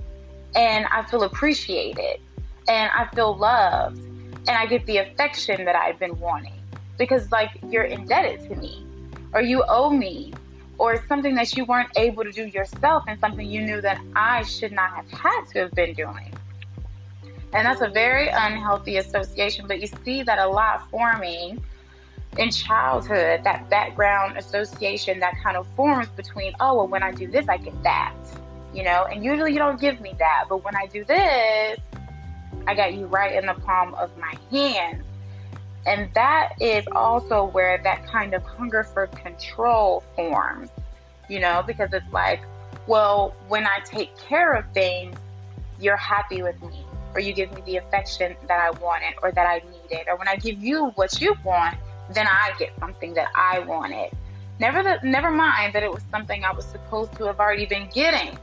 and 0.55 0.87
I 0.87 1.03
feel 1.03 1.21
appreciated 1.21 2.19
and 2.67 2.91
I 2.91 3.05
feel 3.13 3.37
loved 3.37 3.99
and 3.99 4.49
I 4.49 4.65
get 4.65 4.87
the 4.87 4.97
affection 4.97 5.63
that 5.65 5.75
I've 5.75 5.99
been 5.99 6.19
wanting 6.19 6.59
because, 6.97 7.31
like, 7.31 7.51
you're 7.69 7.83
indebted 7.83 8.49
to 8.49 8.55
me 8.55 8.83
or 9.33 9.41
you 9.41 9.63
owe 9.67 9.91
me 9.91 10.33
or 10.79 11.05
something 11.07 11.35
that 11.35 11.55
you 11.55 11.65
weren't 11.65 11.91
able 11.95 12.23
to 12.23 12.31
do 12.31 12.47
yourself 12.47 13.03
and 13.07 13.19
something 13.19 13.47
you 13.47 13.61
knew 13.61 13.79
that 13.79 14.01
I 14.15 14.41
should 14.41 14.71
not 14.71 14.89
have 14.95 15.11
had 15.11 15.45
to 15.51 15.59
have 15.59 15.71
been 15.73 15.93
doing. 15.93 16.33
And 17.53 17.67
that's 17.67 17.81
a 17.81 17.89
very 17.89 18.27
unhealthy 18.27 18.97
association, 18.97 19.67
but 19.67 19.79
you 19.81 19.87
see 20.03 20.23
that 20.23 20.39
a 20.39 20.47
lot 20.47 20.89
forming 20.89 21.63
in 22.37 22.51
childhood, 22.51 23.43
that 23.43 23.69
background 23.69 24.37
association 24.37 25.19
that 25.19 25.33
kind 25.43 25.57
of 25.57 25.67
forms 25.75 26.07
between, 26.09 26.53
oh, 26.59 26.75
well, 26.75 26.87
when 26.87 27.03
I 27.03 27.11
do 27.11 27.27
this, 27.27 27.47
I 27.49 27.57
get 27.57 27.81
that, 27.83 28.13
you 28.73 28.83
know, 28.83 29.05
and 29.11 29.23
usually 29.23 29.51
you 29.51 29.57
don't 29.57 29.79
give 29.79 29.99
me 29.99 30.13
that, 30.19 30.45
but 30.47 30.63
when 30.63 30.75
I 30.75 30.85
do 30.85 31.03
this, 31.03 31.79
I 32.67 32.75
got 32.75 32.93
you 32.93 33.07
right 33.07 33.35
in 33.35 33.47
the 33.47 33.55
palm 33.55 33.95
of 33.95 34.15
my 34.17 34.35
hand. 34.51 35.03
And 35.85 36.13
that 36.13 36.53
is 36.59 36.85
also 36.91 37.45
where 37.45 37.79
that 37.83 38.05
kind 38.05 38.33
of 38.33 38.43
hunger 38.43 38.83
for 38.83 39.07
control 39.07 40.03
forms, 40.15 40.69
you 41.29 41.39
know, 41.39 41.63
because 41.65 41.91
it's 41.93 42.11
like, 42.11 42.41
well, 42.85 43.33
when 43.47 43.65
I 43.65 43.79
take 43.83 44.15
care 44.17 44.53
of 44.53 44.65
things, 44.73 45.15
you're 45.79 45.97
happy 45.97 46.43
with 46.43 46.61
me 46.61 46.85
or 47.13 47.19
you 47.19 47.33
give 47.33 47.51
me 47.53 47.61
the 47.65 47.77
affection 47.77 48.35
that 48.47 48.59
I 48.59 48.69
wanted 48.79 49.15
or 49.23 49.31
that 49.31 49.47
I 49.47 49.63
needed, 49.71 50.07
or 50.07 50.15
when 50.17 50.27
I 50.27 50.35
give 50.35 50.61
you 50.61 50.87
what 50.95 51.19
you 51.19 51.35
want, 51.43 51.77
then 52.13 52.27
I 52.27 52.53
get 52.57 52.71
something 52.79 53.13
that 53.13 53.27
I 53.35 53.59
wanted. 53.59 54.11
Never 54.59 54.83
that, 54.83 55.03
never 55.03 55.31
mind 55.31 55.73
that 55.73 55.83
it 55.83 55.91
was 55.91 56.03
something 56.11 56.43
I 56.43 56.51
was 56.51 56.65
supposed 56.65 57.13
to 57.13 57.25
have 57.25 57.39
already 57.39 57.65
been 57.65 57.87
getting, 57.93 58.37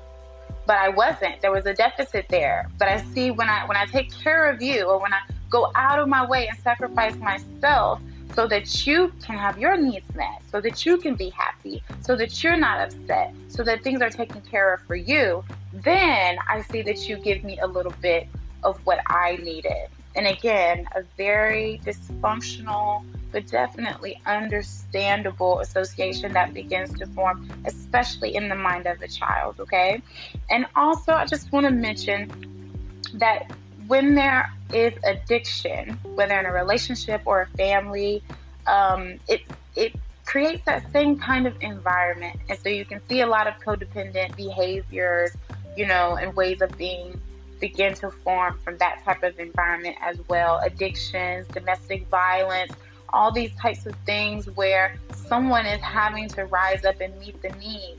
but 0.66 0.76
I 0.76 0.88
wasn't. 0.88 1.40
There 1.42 1.52
was 1.52 1.66
a 1.66 1.74
deficit 1.74 2.26
there. 2.28 2.70
But 2.78 2.88
I 2.88 3.02
see 3.12 3.30
when 3.30 3.48
I 3.48 3.66
when 3.66 3.76
I 3.76 3.86
take 3.86 4.10
care 4.12 4.48
of 4.50 4.62
you, 4.62 4.84
or 4.84 4.98
when 5.00 5.12
I 5.12 5.20
go 5.50 5.70
out 5.74 5.98
of 5.98 6.08
my 6.08 6.26
way 6.26 6.48
and 6.48 6.58
sacrifice 6.58 7.16
myself 7.16 8.00
so 8.34 8.46
that 8.48 8.86
you 8.86 9.12
can 9.22 9.38
have 9.38 9.58
your 9.58 9.76
needs 9.76 10.12
met, 10.14 10.42
so 10.50 10.60
that 10.60 10.84
you 10.84 10.96
can 10.98 11.14
be 11.14 11.30
happy, 11.30 11.82
so 12.00 12.16
that 12.16 12.42
you're 12.42 12.56
not 12.56 12.80
upset, 12.80 13.34
so 13.48 13.62
that 13.62 13.82
things 13.82 14.00
are 14.02 14.10
taken 14.10 14.40
care 14.42 14.74
of 14.74 14.80
for 14.82 14.96
you, 14.96 15.44
then 15.72 16.36
I 16.48 16.62
see 16.62 16.82
that 16.82 17.08
you 17.08 17.16
give 17.16 17.44
me 17.44 17.58
a 17.60 17.66
little 17.66 17.94
bit 18.02 18.28
of 18.62 18.78
what 18.84 19.00
I 19.06 19.36
needed. 19.42 19.88
And 20.16 20.26
again, 20.26 20.86
a 20.94 21.02
very 21.16 21.80
dysfunctional, 21.84 23.04
but 23.36 23.46
definitely 23.48 24.18
understandable 24.24 25.60
association 25.60 26.32
that 26.32 26.54
begins 26.54 26.98
to 26.98 27.06
form, 27.08 27.46
especially 27.66 28.34
in 28.34 28.48
the 28.48 28.54
mind 28.54 28.86
of 28.86 28.98
the 28.98 29.06
child, 29.06 29.60
okay? 29.60 30.00
And 30.48 30.64
also, 30.74 31.12
I 31.12 31.26
just 31.26 31.52
want 31.52 31.66
to 31.66 31.70
mention 31.70 33.02
that 33.18 33.52
when 33.88 34.14
there 34.14 34.50
is 34.72 34.94
addiction, 35.04 35.98
whether 36.14 36.40
in 36.40 36.46
a 36.46 36.50
relationship 36.50 37.20
or 37.26 37.42
a 37.42 37.46
family, 37.58 38.22
um, 38.66 39.20
it, 39.28 39.42
it 39.74 39.92
creates 40.24 40.64
that 40.64 40.90
same 40.90 41.18
kind 41.18 41.46
of 41.46 41.54
environment. 41.60 42.40
And 42.48 42.58
so 42.58 42.70
you 42.70 42.86
can 42.86 43.06
see 43.06 43.20
a 43.20 43.26
lot 43.26 43.46
of 43.46 43.52
codependent 43.60 44.34
behaviors, 44.34 45.36
you 45.76 45.84
know, 45.84 46.16
and 46.16 46.34
ways 46.34 46.62
of 46.62 46.74
being 46.78 47.20
begin 47.60 47.92
to 47.96 48.10
form 48.10 48.58
from 48.64 48.78
that 48.78 49.04
type 49.04 49.22
of 49.22 49.38
environment 49.38 49.96
as 50.00 50.16
well. 50.26 50.58
Addictions, 50.64 51.46
domestic 51.48 52.06
violence, 52.08 52.72
all 53.12 53.30
these 53.30 53.54
types 53.56 53.86
of 53.86 53.94
things 54.04 54.48
where 54.50 54.96
someone 55.14 55.66
is 55.66 55.80
having 55.80 56.28
to 56.30 56.44
rise 56.46 56.84
up 56.84 57.00
and 57.00 57.18
meet 57.18 57.40
the 57.42 57.50
need 57.58 57.98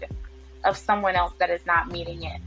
of 0.64 0.78
someone 0.78 1.16
else 1.16 1.34
that 1.40 1.50
is 1.50 1.66
not 1.66 1.92
meeting 1.92 2.24
it, 2.24 2.42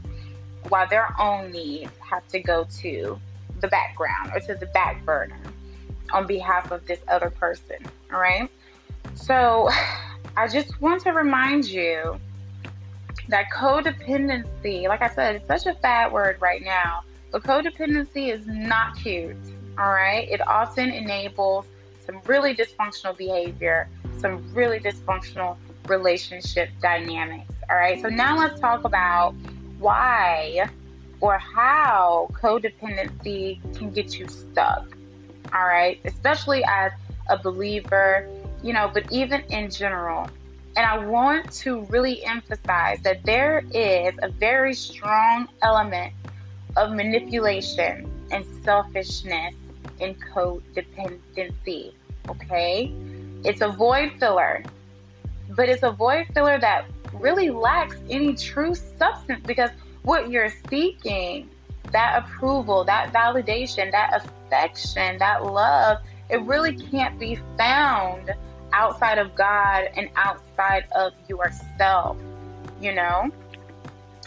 while 0.69 0.87
their 0.87 1.13
own 1.19 1.51
needs 1.51 1.91
have 1.99 2.27
to 2.29 2.39
go 2.39 2.65
to 2.79 3.19
the 3.59 3.67
background 3.67 4.31
or 4.33 4.39
to 4.39 4.55
the 4.55 4.65
back 4.67 5.03
burner 5.05 5.39
on 6.11 6.27
behalf 6.27 6.71
of 6.71 6.85
this 6.87 6.99
other 7.07 7.29
person. 7.29 7.77
All 8.11 8.19
right. 8.19 8.49
So 9.15 9.69
I 10.35 10.47
just 10.47 10.81
want 10.81 11.01
to 11.03 11.11
remind 11.11 11.65
you 11.65 12.19
that 13.29 13.45
codependency, 13.53 14.87
like 14.87 15.01
I 15.01 15.09
said, 15.09 15.35
it's 15.35 15.47
such 15.47 15.65
a 15.65 15.77
bad 15.79 16.11
word 16.11 16.37
right 16.41 16.63
now, 16.63 17.03
but 17.31 17.43
codependency 17.43 18.33
is 18.33 18.45
not 18.47 18.97
cute. 18.97 19.35
All 19.77 19.91
right. 19.91 20.27
It 20.29 20.45
often 20.45 20.91
enables 20.91 21.65
some 22.05 22.21
really 22.25 22.55
dysfunctional 22.55 23.17
behavior, 23.17 23.89
some 24.17 24.53
really 24.53 24.79
dysfunctional 24.79 25.57
relationship 25.87 26.69
dynamics. 26.81 27.53
All 27.69 27.75
right. 27.75 28.01
So 28.01 28.09
now 28.09 28.37
let's 28.37 28.59
talk 28.59 28.83
about 28.83 29.33
why 29.79 30.69
or 31.19 31.37
how 31.37 32.29
codependency 32.33 33.59
can 33.77 33.91
get 33.91 34.17
you 34.17 34.27
stuck. 34.27 34.85
All 35.53 35.65
right. 35.65 35.99
Especially 36.05 36.63
as 36.65 36.91
a 37.29 37.37
believer, 37.37 38.27
you 38.63 38.73
know, 38.73 38.89
but 38.93 39.11
even 39.11 39.41
in 39.49 39.69
general. 39.69 40.29
And 40.75 40.85
I 40.85 41.05
want 41.05 41.51
to 41.63 41.81
really 41.85 42.23
emphasize 42.23 43.01
that 43.01 43.23
there 43.25 43.63
is 43.73 44.13
a 44.21 44.29
very 44.29 44.73
strong 44.73 45.49
element 45.61 46.13
of 46.77 46.93
manipulation 46.93 48.09
and 48.31 48.45
selfishness 48.63 49.53
in 49.99 50.15
codependency. 50.15 51.93
Okay? 52.29 52.93
It's 53.43 53.61
a 53.61 53.69
void 53.69 54.13
filler, 54.19 54.63
but 55.49 55.69
it's 55.69 55.83
a 55.83 55.91
void 55.91 56.27
filler 56.33 56.59
that 56.59 56.85
really 57.13 57.49
lacks 57.49 57.95
any 58.09 58.35
true 58.35 58.75
substance 58.75 59.41
because 59.45 59.69
what 60.03 60.29
you're 60.29 60.53
seeking, 60.69 61.49
that 61.91 62.23
approval, 62.23 62.83
that 62.85 63.11
validation, 63.13 63.91
that 63.91 64.23
affection, 64.23 65.17
that 65.19 65.45
love, 65.45 65.99
it 66.29 66.41
really 66.43 66.75
can't 66.75 67.19
be 67.19 67.37
found 67.57 68.31
outside 68.73 69.17
of 69.17 69.35
God 69.35 69.89
and 69.95 70.09
outside 70.15 70.85
of 70.95 71.13
yourself, 71.27 72.17
you 72.79 72.93
know? 72.93 73.29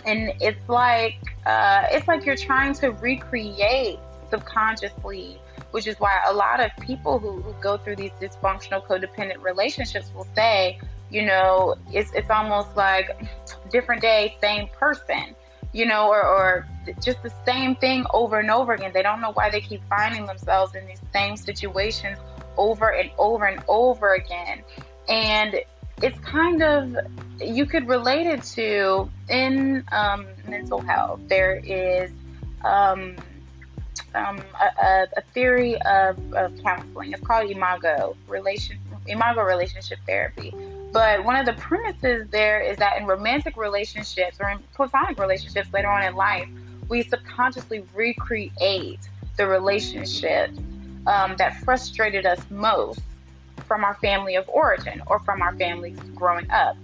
And 0.04 0.32
it's 0.40 0.68
like 0.68 1.16
uh, 1.46 1.87
it's 1.90 2.06
like 2.06 2.26
you're 2.26 2.37
trying 2.37 2.75
to 2.75 2.90
recreate 2.90 3.99
subconsciously, 4.30 5.40
which 5.75 5.88
is 5.88 5.99
why 5.99 6.23
a 6.28 6.33
lot 6.33 6.61
of 6.61 6.71
people 6.81 7.19
who, 7.19 7.43
who 7.43 7.52
go 7.61 7.76
through 7.76 7.97
these 7.97 8.12
dysfunctional 8.21 8.81
codependent 8.87 9.43
relationships 9.43 10.09
will 10.14 10.28
say, 10.37 10.78
you 11.11 11.23
know, 11.26 11.75
it's 11.93 12.12
it's 12.14 12.31
almost 12.31 12.76
like 12.76 13.11
different 13.73 14.00
day, 14.00 14.37
same 14.40 14.69
person, 14.69 15.35
you 15.73 15.85
know, 15.85 16.07
or, 16.07 16.23
or 16.25 16.69
just 17.02 17.21
the 17.25 17.33
same 17.45 17.75
thing 17.75 18.04
over 18.14 18.38
and 18.38 18.52
over 18.52 18.75
again. 18.75 18.93
They 18.95 19.02
don't 19.02 19.21
know 19.21 19.33
why 19.33 19.50
they 19.50 19.61
keep 19.61 19.83
finding 19.88 20.26
themselves 20.26 20.76
in 20.76 20.87
these 20.87 21.02
same 21.12 21.37
situations 21.37 22.19
over 22.57 22.90
and 22.90 23.11
over 23.19 23.45
and 23.45 23.61
over 23.66 24.14
again. 24.14 24.62
And 25.09 25.57
it's 26.00 26.21
kind 26.21 26.62
of, 26.62 26.97
you 27.40 27.66
could 27.66 27.88
relate 27.88 28.28
it 28.28 28.45
to 28.54 29.11
in 29.28 29.83
um, 29.90 30.28
mental 30.47 30.83
health. 30.83 31.19
There 31.26 31.57
is 31.57 32.12
um, 32.64 33.16
um, 34.15 34.41
a, 34.61 35.07
a, 35.17 35.23
theory 35.33 35.81
of, 35.83 36.17
of 36.35 36.57
counseling. 36.63 37.13
It's 37.13 37.27
called 37.27 37.51
Imago, 37.51 38.17
relation, 38.29 38.79
Imago 39.07 39.43
relationship 39.43 39.99
therapy. 40.07 40.55
But 40.93 41.25
one 41.25 41.37
of 41.37 41.47
the 41.47 41.55
premises 41.55 42.29
there 42.31 42.61
is 42.61 42.77
that 42.79 42.97
in 42.99 43.07
romantic 43.07 43.57
relationships 43.57 44.39
or 44.41 44.51
in 44.51 44.59
platonic 44.75 45.19
relationships 45.19 45.69
later 45.73 45.89
on 45.89 46.05
in 46.05 46.15
life, 46.15 46.49
we 46.89 47.03
subconsciously 47.03 47.85
recreate 47.95 49.01
the 49.37 49.47
relationship 49.47 50.51
um, 51.07 51.37
that 51.37 51.57
frustrated 51.65 52.27
us 52.27 52.41
most 52.51 53.01
from 53.67 53.85
our 53.85 53.95
family 53.95 54.37
of 54.37 54.49
origin 54.49 55.03
or 55.07 55.19
from 55.21 55.43
our 55.43 55.55
families 55.57 55.99
growing 56.15 56.51
up. 56.51 56.77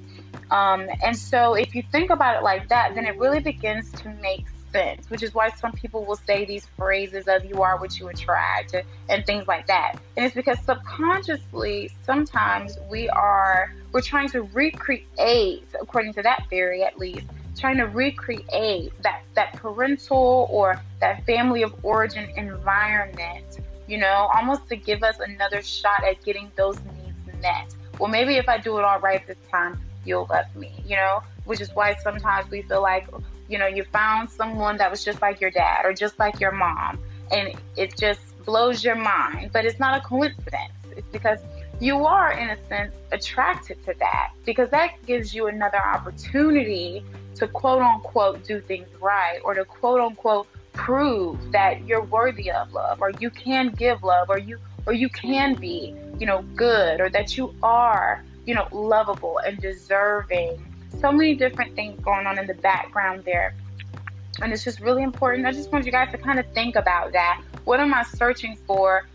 Um, 0.50 0.88
and 1.04 1.16
so, 1.16 1.54
if 1.54 1.74
you 1.74 1.82
think 1.92 2.10
about 2.10 2.36
it 2.36 2.42
like 2.42 2.68
that, 2.68 2.94
then 2.94 3.06
it 3.06 3.16
really 3.18 3.40
begins 3.40 3.92
to 4.02 4.08
make 4.20 4.46
sense, 4.72 5.08
which 5.10 5.22
is 5.22 5.34
why 5.34 5.50
some 5.50 5.72
people 5.72 6.04
will 6.04 6.16
say 6.16 6.44
these 6.44 6.66
phrases 6.76 7.28
of 7.28 7.44
you 7.44 7.62
are 7.62 7.78
what 7.78 7.98
you 7.98 8.08
attract 8.08 8.74
and 9.08 9.26
things 9.26 9.46
like 9.46 9.66
that. 9.66 9.96
And 10.16 10.26
it's 10.26 10.34
because 10.34 10.58
subconsciously, 10.64 11.90
sometimes 12.04 12.78
we 12.90 13.08
are, 13.08 13.74
we're 13.92 14.00
trying 14.00 14.28
to 14.30 14.42
recreate, 14.42 15.68
according 15.80 16.14
to 16.14 16.22
that 16.22 16.46
theory 16.48 16.82
at 16.82 16.98
least, 16.98 17.26
trying 17.56 17.76
to 17.76 17.84
recreate 17.84 18.92
that, 19.02 19.22
that 19.34 19.52
parental 19.54 20.48
or 20.50 20.80
that 21.00 21.24
family 21.26 21.62
of 21.62 21.74
origin 21.84 22.30
environment, 22.36 23.58
you 23.86 23.98
know, 23.98 24.30
almost 24.34 24.68
to 24.68 24.76
give 24.76 25.02
us 25.02 25.18
another 25.18 25.62
shot 25.62 26.04
at 26.04 26.22
getting 26.24 26.50
those 26.56 26.76
needs 26.76 27.42
met. 27.42 27.74
Well, 27.98 28.10
maybe 28.10 28.36
if 28.36 28.48
I 28.48 28.58
do 28.58 28.78
it 28.78 28.84
all 28.84 29.00
right 29.00 29.26
this 29.26 29.36
time, 29.50 29.80
you'll 30.04 30.26
love 30.30 30.46
me, 30.56 30.72
you 30.86 30.96
know, 30.96 31.22
which 31.44 31.60
is 31.60 31.74
why 31.74 31.94
sometimes 31.96 32.50
we 32.50 32.62
feel 32.62 32.80
like, 32.80 33.06
you 33.50 33.58
know, 33.58 33.66
you 33.66 33.84
found 33.84 34.30
someone 34.30 34.76
that 34.78 34.90
was 34.90 35.04
just 35.04 35.20
like 35.20 35.40
your 35.40 35.50
dad 35.50 35.84
or 35.84 35.92
just 35.92 36.18
like 36.18 36.40
your 36.40 36.52
mom, 36.52 36.98
and 37.30 37.52
it 37.76 37.96
just 37.96 38.20
blows 38.44 38.84
your 38.84 38.94
mind. 38.94 39.50
But 39.52 39.64
it's 39.64 39.80
not 39.80 39.98
a 39.98 40.00
coincidence. 40.02 40.72
It's 40.96 41.06
because 41.12 41.40
you 41.80 42.04
are, 42.06 42.32
in 42.32 42.50
a 42.50 42.66
sense, 42.68 42.94
attracted 43.12 43.84
to 43.86 43.94
that 43.98 44.32
because 44.44 44.70
that 44.70 44.94
gives 45.06 45.34
you 45.34 45.48
another 45.48 45.82
opportunity 45.84 47.04
to 47.36 47.48
quote 47.48 47.82
unquote 47.82 48.44
do 48.46 48.60
things 48.60 48.88
right 49.00 49.40
or 49.44 49.54
to 49.54 49.64
quote 49.64 50.00
unquote 50.00 50.46
prove 50.72 51.52
that 51.52 51.84
you're 51.86 52.02
worthy 52.04 52.50
of 52.50 52.72
love 52.72 53.00
or 53.00 53.10
you 53.18 53.30
can 53.30 53.70
give 53.70 54.02
love 54.02 54.30
or 54.30 54.38
you 54.38 54.58
or 54.86 54.92
you 54.92 55.08
can 55.08 55.54
be, 55.54 55.94
you 56.18 56.26
know, 56.26 56.42
good 56.54 57.00
or 57.00 57.10
that 57.10 57.36
you 57.36 57.54
are 57.62 58.22
you 58.46 58.54
know, 58.54 58.66
lovable 58.72 59.38
and 59.38 59.58
deserving. 59.60 60.60
So 60.98 61.12
many 61.12 61.34
different 61.34 61.74
things 61.76 62.00
going 62.02 62.26
on 62.26 62.38
in 62.38 62.46
the 62.46 62.54
background 62.54 63.24
there. 63.24 63.54
And 64.42 64.52
it's 64.52 64.64
just 64.64 64.80
really 64.80 65.02
important. 65.02 65.46
I 65.46 65.52
just 65.52 65.70
want 65.70 65.86
you 65.86 65.92
guys 65.92 66.10
to 66.12 66.18
kind 66.18 66.38
of 66.38 66.46
think 66.52 66.76
about 66.76 67.12
that. 67.12 67.42
What 67.64 67.80
am 67.80 67.92
I 67.94 68.02
searching 68.02 68.56
for 68.66 69.06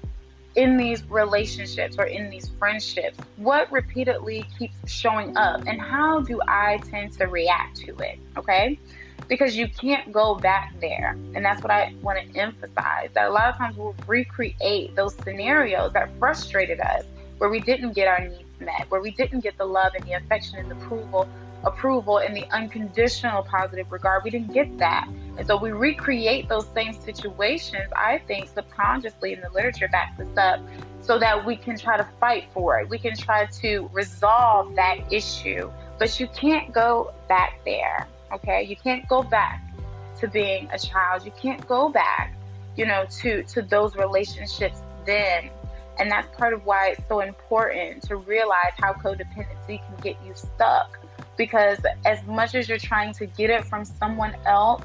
in 0.56 0.78
these 0.78 1.04
relationships 1.10 1.98
or 1.98 2.06
in 2.06 2.30
these 2.30 2.50
friendships? 2.60 3.18
What 3.38 3.72
repeatedly 3.72 4.46
keeps 4.58 4.90
showing 4.90 5.36
up? 5.36 5.66
And 5.68 5.82
how 5.82 6.22
do 6.22 6.40
I 6.48 6.80
tend 6.90 7.14
to 7.14 7.26
react 7.26 7.78
to 7.78 7.98
it? 7.98 8.20
Okay? 8.38 8.80
Because 9.28 9.58
you 9.58 9.68
can't 9.68 10.12
go 10.12 10.36
back 10.36 10.74
there. 10.80 11.18
And 11.34 11.44
that's 11.44 11.62
what 11.62 11.72
I 11.72 11.94
want 12.02 12.20
to 12.20 12.40
emphasize 12.40 13.10
that 13.14 13.28
a 13.28 13.32
lot 13.32 13.50
of 13.50 13.58
times 13.58 13.76
we'll 13.78 13.96
recreate 14.08 14.96
those 14.96 15.16
scenarios 15.16 15.94
that 15.94 16.10
frustrated 16.20 16.80
us 16.80 17.04
where 17.40 17.50
we 17.50 17.60
didn't 17.60 17.94
get 17.94 18.08
our 18.08 18.28
needs 18.28 18.45
met, 18.60 18.86
where 18.90 19.02
we 19.02 19.12
didn't 19.12 19.42
get 19.42 19.58
the 19.58 19.66
love 19.66 19.94
and 19.96 20.04
the 20.06 20.14
affection 20.14 20.60
and 20.60 20.72
the 20.72 20.76
approval, 20.76 21.28
approval 21.64 22.20
and 22.20 22.36
the 22.36 22.46
unconditional 22.52 23.44
positive 23.44 23.92
regard. 23.92 24.24
We 24.24 24.30
didn't 24.30 24.54
get 24.54 24.78
that. 24.78 25.08
And 25.38 25.46
so 25.46 25.58
we 25.58 25.72
recreate 25.72 26.48
those 26.48 26.68
same 26.74 26.94
situations, 26.94 27.92
I 27.96 28.20
think, 28.20 28.50
subconsciously 28.50 29.34
in 29.34 29.42
the 29.42 29.50
literature 29.50 29.88
backs 29.88 30.18
this 30.18 30.38
up, 30.38 30.62
so 31.02 31.20
that 31.20 31.46
we 31.46 31.56
can 31.56 31.78
try 31.78 31.98
to 31.98 32.08
fight 32.20 32.46
for 32.54 32.80
it. 32.80 32.90
We 32.90 32.98
can 32.98 33.16
try 33.16 33.46
to 33.46 33.90
resolve 33.94 34.76
that 34.76 34.98
issue. 35.12 35.72
But 35.98 36.20
you 36.20 36.28
can't 36.28 36.74
go 36.74 37.14
back 37.28 37.60
there. 37.66 38.08
Okay? 38.32 38.64
You 38.64 38.76
can't 38.76 39.08
go 39.08 39.24
back 39.24 39.62
to 40.20 40.28
being 40.28 40.70
a 40.72 40.80
child. 40.80 41.26
You 41.26 41.32
can't 41.40 41.66
go 41.68 41.90
back, 41.90 42.36
you 42.76 42.86
know, 42.86 43.06
to 43.20 43.44
to 43.44 43.62
those 43.62 43.96
relationships 43.96 44.82
then 45.06 45.50
and 46.00 46.10
that's 46.12 46.28
part 46.38 46.54
of 46.54 46.66
why 46.66 46.90
it's 46.90 47.08
so 47.08 47.22
important 47.22 48.04
to 48.04 48.18
realize 48.18 48.74
how 48.78 48.94
codependency 48.94 49.80
can 49.86 49.96
get 50.02 50.18
you 50.26 50.34
stuck. 50.34 51.00
Because 51.38 51.80
as 52.06 52.24
much 52.26 52.56
as 52.56 52.70
you're 52.70 52.78
trying 52.78 53.14
to 53.14 53.26
get 53.26 53.50
it 53.50 53.66
from 53.66 53.86
someone 53.86 54.36
else, 54.46 54.84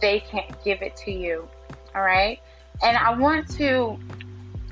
they 0.00 0.20
can't 0.20 0.52
give 0.64 0.82
it 0.82 0.96
to 0.96 1.12
you. 1.12 1.48
All 1.94 2.02
right. 2.02 2.40
And 2.82 2.96
I 2.96 3.16
want 3.16 3.48
to 3.56 3.98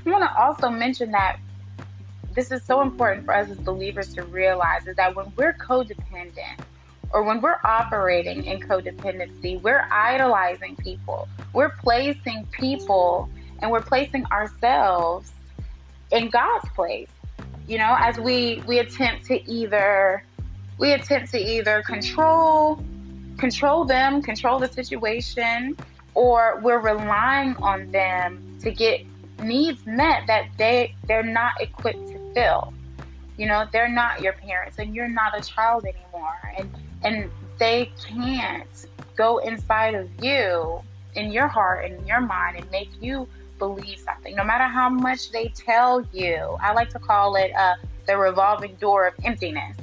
I 0.05 0.09
want 0.09 0.23
to 0.23 0.37
also 0.39 0.69
mention 0.69 1.11
that 1.11 1.39
this 2.33 2.51
is 2.51 2.61
so 2.63 2.81
important 2.81 3.25
for 3.25 3.33
us 3.33 3.49
as 3.49 3.57
believers 3.57 4.13
to 4.13 4.23
realize 4.23 4.85
is 4.87 4.97
that 4.97 5.15
when 5.15 5.31
we're 5.35 5.53
codependent 5.53 6.59
or 7.11 7.23
when 7.23 7.41
we're 7.41 7.59
operating 7.63 8.43
in 8.43 8.59
codependency, 8.59 9.59
we're 9.61 9.87
idolizing 9.89 10.75
people. 10.75 11.27
We're 11.53 11.69
placing 11.69 12.45
people 12.51 13.29
and 13.61 13.71
we're 13.71 13.81
placing 13.81 14.25
ourselves 14.25 15.31
in 16.11 16.29
God's 16.29 16.67
place. 16.69 17.09
You 17.67 17.77
know, 17.77 17.95
as 17.99 18.19
we 18.19 18.63
we 18.67 18.79
attempt 18.79 19.25
to 19.25 19.51
either 19.51 20.23
we 20.77 20.91
attempt 20.91 21.31
to 21.31 21.39
either 21.39 21.81
control 21.83 22.79
control 23.37 23.85
them, 23.85 24.21
control 24.21 24.59
the 24.59 24.67
situation, 24.67 25.75
or 26.13 26.59
we're 26.61 26.79
relying 26.79 27.55
on 27.57 27.91
them 27.91 28.57
to 28.61 28.71
get 28.71 29.01
needs 29.39 29.85
met 29.85 30.27
that 30.27 30.47
they 30.57 30.93
they're 31.07 31.23
not 31.23 31.53
equipped 31.59 32.07
to 32.07 32.33
fill. 32.33 32.73
You 33.37 33.47
know, 33.47 33.65
they're 33.71 33.89
not 33.89 34.21
your 34.21 34.33
parents 34.33 34.79
and 34.79 34.95
you're 34.95 35.09
not 35.09 35.37
a 35.37 35.41
child 35.41 35.85
anymore 35.85 36.53
and 36.57 36.69
and 37.03 37.31
they 37.57 37.91
can't 38.05 38.85
go 39.15 39.37
inside 39.39 39.95
of 39.95 40.09
you 40.23 40.81
in 41.15 41.31
your 41.31 41.47
heart 41.47 41.85
and 41.85 41.99
in 41.99 42.07
your 42.07 42.21
mind 42.21 42.57
and 42.57 42.69
make 42.71 42.89
you 43.01 43.27
believe 43.57 43.99
something, 43.99 44.35
no 44.35 44.43
matter 44.43 44.65
how 44.65 44.89
much 44.89 45.31
they 45.31 45.47
tell 45.49 46.05
you. 46.13 46.57
I 46.61 46.73
like 46.73 46.89
to 46.89 46.99
call 46.99 47.35
it 47.35 47.51
uh, 47.55 47.75
the 48.05 48.17
revolving 48.17 48.75
door 48.75 49.07
of 49.07 49.13
emptiness. 49.23 49.77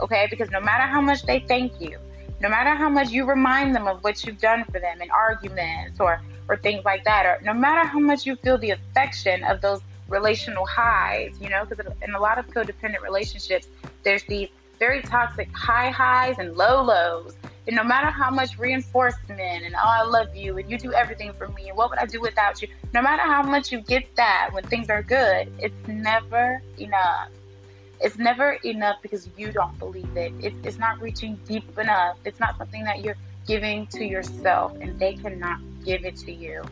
Okay, 0.00 0.26
because 0.30 0.50
no 0.50 0.60
matter 0.60 0.84
how 0.84 1.00
much 1.00 1.24
they 1.24 1.40
thank 1.40 1.80
you, 1.80 1.98
no 2.40 2.48
matter 2.48 2.74
how 2.74 2.88
much 2.88 3.10
you 3.10 3.26
remind 3.26 3.74
them 3.74 3.86
of 3.86 4.02
what 4.02 4.24
you've 4.24 4.40
done 4.40 4.64
for 4.64 4.80
them 4.80 5.02
in 5.02 5.10
arguments 5.10 6.00
or 6.00 6.20
or 6.48 6.56
things 6.56 6.84
like 6.84 7.04
that, 7.04 7.26
or 7.26 7.38
no 7.44 7.54
matter 7.54 7.86
how 7.86 8.00
much 8.00 8.26
you 8.26 8.34
feel 8.36 8.58
the 8.58 8.70
affection 8.70 9.44
of 9.44 9.60
those 9.60 9.80
relational 10.08 10.66
highs, 10.66 11.36
you 11.40 11.48
know, 11.48 11.64
because 11.64 11.86
in 12.02 12.14
a 12.14 12.20
lot 12.20 12.38
of 12.38 12.46
codependent 12.48 13.02
relationships, 13.02 13.68
there's 14.02 14.24
these 14.24 14.48
very 14.78 15.02
toxic 15.02 15.48
high 15.54 15.90
highs 15.90 16.36
and 16.38 16.56
low 16.56 16.82
lows. 16.82 17.36
And 17.70 17.76
no 17.76 17.84
matter 17.84 18.10
how 18.10 18.30
much 18.32 18.58
reinforcement 18.58 19.38
and 19.40 19.76
oh, 19.76 19.78
I 19.80 20.02
love 20.02 20.34
you 20.34 20.58
and 20.58 20.68
you 20.68 20.76
do 20.76 20.92
everything 20.92 21.32
for 21.34 21.46
me 21.46 21.68
and 21.68 21.78
what 21.78 21.88
would 21.90 22.00
I 22.00 22.06
do 22.06 22.20
without 22.20 22.60
you, 22.60 22.66
no 22.92 23.00
matter 23.00 23.22
how 23.22 23.44
much 23.44 23.70
you 23.70 23.80
get 23.80 24.16
that 24.16 24.48
when 24.50 24.64
things 24.64 24.90
are 24.90 25.04
good, 25.04 25.52
it's 25.60 25.86
never 25.86 26.60
enough. 26.78 27.28
It's 28.00 28.18
never 28.18 28.54
enough 28.64 28.96
because 29.02 29.28
you 29.36 29.52
don't 29.52 29.78
believe 29.78 30.16
it. 30.16 30.32
It's, 30.40 30.56
it's 30.64 30.78
not 30.78 31.00
reaching 31.00 31.38
deep 31.46 31.78
enough. 31.78 32.16
It's 32.24 32.40
not 32.40 32.58
something 32.58 32.82
that 32.82 33.04
you're 33.04 33.16
giving 33.46 33.86
to 33.86 34.04
yourself 34.04 34.76
and 34.80 34.98
they 34.98 35.14
cannot 35.14 35.60
give 35.84 36.04
it 36.04 36.16
to 36.16 36.32
you. 36.32 36.64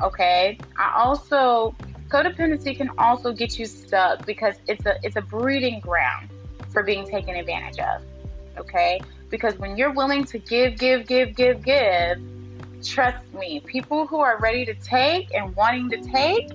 Okay. 0.00 0.60
I 0.78 0.92
also 0.96 1.74
codependency 2.06 2.76
can 2.76 2.90
also 2.98 3.32
get 3.32 3.58
you 3.58 3.66
stuck 3.66 4.24
because 4.24 4.54
it's 4.68 4.86
a 4.86 4.96
it's 5.02 5.16
a 5.16 5.22
breeding 5.22 5.80
ground 5.80 6.28
for 6.68 6.84
being 6.84 7.04
taken 7.04 7.34
advantage 7.34 7.80
of. 7.80 8.00
Okay? 8.58 9.00
Because 9.30 9.58
when 9.58 9.76
you're 9.76 9.92
willing 9.92 10.24
to 10.26 10.38
give, 10.38 10.78
give, 10.78 11.06
give, 11.06 11.34
give, 11.34 11.62
give, 11.62 12.18
trust 12.84 13.32
me, 13.34 13.60
people 13.60 14.06
who 14.06 14.20
are 14.20 14.38
ready 14.38 14.64
to 14.66 14.74
take 14.74 15.34
and 15.34 15.54
wanting 15.56 15.90
to 15.90 15.98
take 16.10 16.50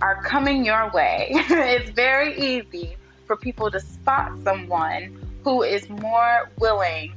are 0.00 0.22
coming 0.22 0.64
your 0.64 0.90
way. 0.92 1.28
it's 1.32 1.90
very 1.90 2.36
easy 2.36 2.96
for 3.26 3.36
people 3.36 3.70
to 3.70 3.80
spot 3.80 4.32
someone 4.42 5.18
who 5.44 5.62
is 5.62 5.88
more 5.88 6.50
willing 6.58 7.12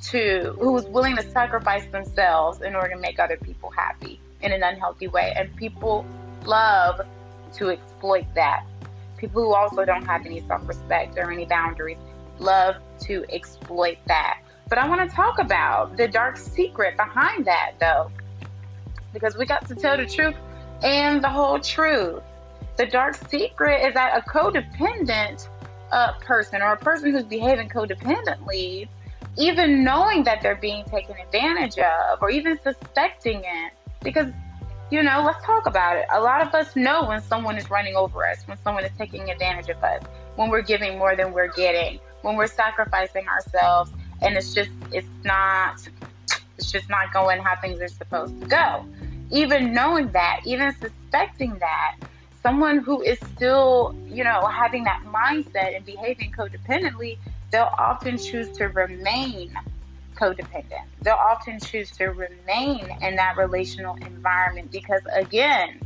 to 0.00 0.56
who's 0.60 0.84
willing 0.86 1.16
to 1.16 1.30
sacrifice 1.30 1.84
themselves 1.86 2.62
in 2.62 2.74
order 2.74 2.90
to 2.90 3.00
make 3.00 3.18
other 3.18 3.36
people 3.36 3.70
happy 3.70 4.20
in 4.42 4.52
an 4.52 4.62
unhealthy 4.62 5.08
way 5.08 5.32
and 5.36 5.54
people 5.56 6.06
love 6.44 7.00
to 7.52 7.70
exploit 7.70 8.24
that 8.34 8.64
people 9.16 9.42
who 9.42 9.52
also 9.52 9.84
don't 9.84 10.04
have 10.04 10.24
any 10.24 10.40
self 10.46 10.66
respect 10.68 11.18
or 11.18 11.32
any 11.32 11.44
boundaries 11.46 11.98
love 12.38 12.76
to 13.00 13.24
exploit 13.30 13.98
that. 14.06 14.40
But 14.68 14.78
I 14.78 14.88
want 14.88 15.08
to 15.08 15.14
talk 15.14 15.38
about 15.38 15.96
the 15.96 16.08
dark 16.08 16.36
secret 16.36 16.96
behind 16.96 17.46
that, 17.46 17.72
though, 17.80 18.10
because 19.12 19.36
we 19.36 19.46
got 19.46 19.66
to 19.68 19.74
tell 19.74 19.96
the 19.96 20.06
truth 20.06 20.34
and 20.82 21.22
the 21.22 21.28
whole 21.28 21.58
truth. 21.58 22.22
The 22.76 22.86
dark 22.86 23.14
secret 23.14 23.86
is 23.86 23.94
that 23.94 24.16
a 24.16 24.30
codependent 24.30 25.48
uh, 25.90 26.12
person 26.20 26.62
or 26.62 26.72
a 26.72 26.76
person 26.76 27.12
who's 27.12 27.24
behaving 27.24 27.70
codependently, 27.70 28.88
even 29.36 29.82
knowing 29.82 30.22
that 30.24 30.42
they're 30.42 30.56
being 30.56 30.84
taken 30.84 31.16
advantage 31.16 31.78
of 31.78 32.18
or 32.20 32.30
even 32.30 32.58
suspecting 32.62 33.38
it, 33.38 33.72
because 34.02 34.30
you 34.90 35.02
know, 35.02 35.22
let's 35.24 35.44
talk 35.44 35.66
about 35.66 35.96
it. 35.96 36.06
A 36.12 36.20
lot 36.20 36.40
of 36.40 36.54
us 36.54 36.74
know 36.74 37.04
when 37.06 37.20
someone 37.20 37.58
is 37.58 37.68
running 37.68 37.94
over 37.94 38.26
us, 38.26 38.38
when 38.46 38.56
someone 38.62 38.84
is 38.84 38.90
taking 38.96 39.28
advantage 39.28 39.68
of 39.68 39.82
us, 39.82 40.02
when 40.36 40.48
we're 40.48 40.62
giving 40.62 40.98
more 40.98 41.14
than 41.14 41.32
we're 41.32 41.52
getting, 41.52 42.00
when 42.28 42.36
we're 42.36 42.46
sacrificing 42.46 43.26
ourselves, 43.26 43.90
and 44.20 44.36
it's 44.36 44.52
just, 44.52 44.70
it's 44.92 45.08
not, 45.24 45.88
it's 46.58 46.70
just 46.70 46.90
not 46.90 47.10
going 47.10 47.40
how 47.40 47.56
things 47.56 47.80
are 47.80 47.88
supposed 47.88 48.38
to 48.38 48.46
go. 48.46 48.84
Even 49.30 49.72
knowing 49.72 50.12
that, 50.12 50.40
even 50.44 50.74
suspecting 50.74 51.58
that, 51.60 51.96
someone 52.42 52.80
who 52.80 53.00
is 53.00 53.18
still, 53.34 53.96
you 54.06 54.24
know, 54.24 54.46
having 54.46 54.84
that 54.84 55.02
mindset 55.06 55.74
and 55.74 55.86
behaving 55.86 56.30
codependently, 56.32 57.16
they'll 57.50 57.72
often 57.78 58.18
choose 58.18 58.50
to 58.58 58.66
remain 58.66 59.50
codependent. 60.14 60.84
They'll 61.00 61.14
often 61.14 61.58
choose 61.58 61.90
to 61.92 62.08
remain 62.08 62.94
in 63.00 63.16
that 63.16 63.38
relational 63.38 63.96
environment 63.96 64.70
because, 64.70 65.00
again, 65.14 65.80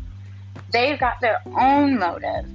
they've 0.73 0.99
got 0.99 1.21
their 1.21 1.41
own 1.57 2.01
motive, 2.01 2.47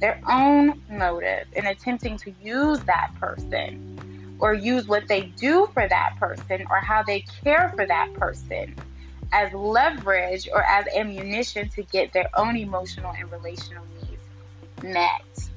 their 0.00 0.20
own 0.28 0.82
motive 0.90 1.46
in 1.52 1.66
attempting 1.66 2.18
to 2.18 2.32
use 2.42 2.80
that 2.82 3.10
person 3.18 4.36
or 4.40 4.52
use 4.52 4.86
what 4.86 5.08
they 5.08 5.32
do 5.38 5.68
for 5.72 5.88
that 5.88 6.16
person 6.18 6.66
or 6.70 6.76
how 6.76 7.02
they 7.02 7.20
care 7.42 7.72
for 7.74 7.86
that 7.86 8.12
person 8.14 8.74
as 9.32 9.52
leverage 9.52 10.48
or 10.52 10.62
as 10.62 10.86
ammunition 10.94 11.68
to 11.70 11.82
get 11.84 12.12
their 12.12 12.28
own 12.34 12.56
emotional 12.56 13.12
and 13.18 13.30
relational 13.32 13.84
needs 14.02 14.22
met. 14.82 15.50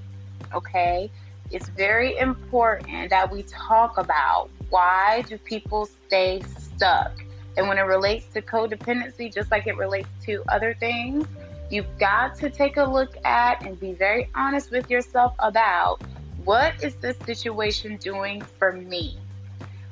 Okay? 0.54 1.12
It's 1.52 1.70
very 1.70 2.18
important 2.18 3.10
that 3.10 3.32
we 3.32 3.44
talk 3.44 3.98
about 3.98 4.50
why 4.70 5.24
do 5.28 5.38
people 5.38 5.86
stay 6.08 6.42
stuck? 6.42 7.12
And 7.56 7.68
when 7.68 7.78
it 7.78 7.84
relates 7.84 8.28
to 8.34 8.42
codependency, 8.42 9.34
just 9.34 9.50
like 9.50 9.68
it 9.68 9.78
relates 9.78 10.10
to 10.26 10.44
other 10.50 10.76
things, 10.76 11.28
you've 11.70 11.98
got 11.98 12.36
to 12.40 12.50
take 12.50 12.78
a 12.78 12.84
look 12.84 13.16
at 13.26 13.66
and 13.66 13.80
be 13.80 13.94
very 13.94 14.30
honest 14.36 14.72
with 14.72 14.90
yourself 14.90 15.34
about 15.40 16.02
what 16.44 16.82
is 16.84 16.96
this 16.96 17.18
situation 17.26 17.98
doing 17.98 18.42
for 18.42 18.72
me? 18.72 19.18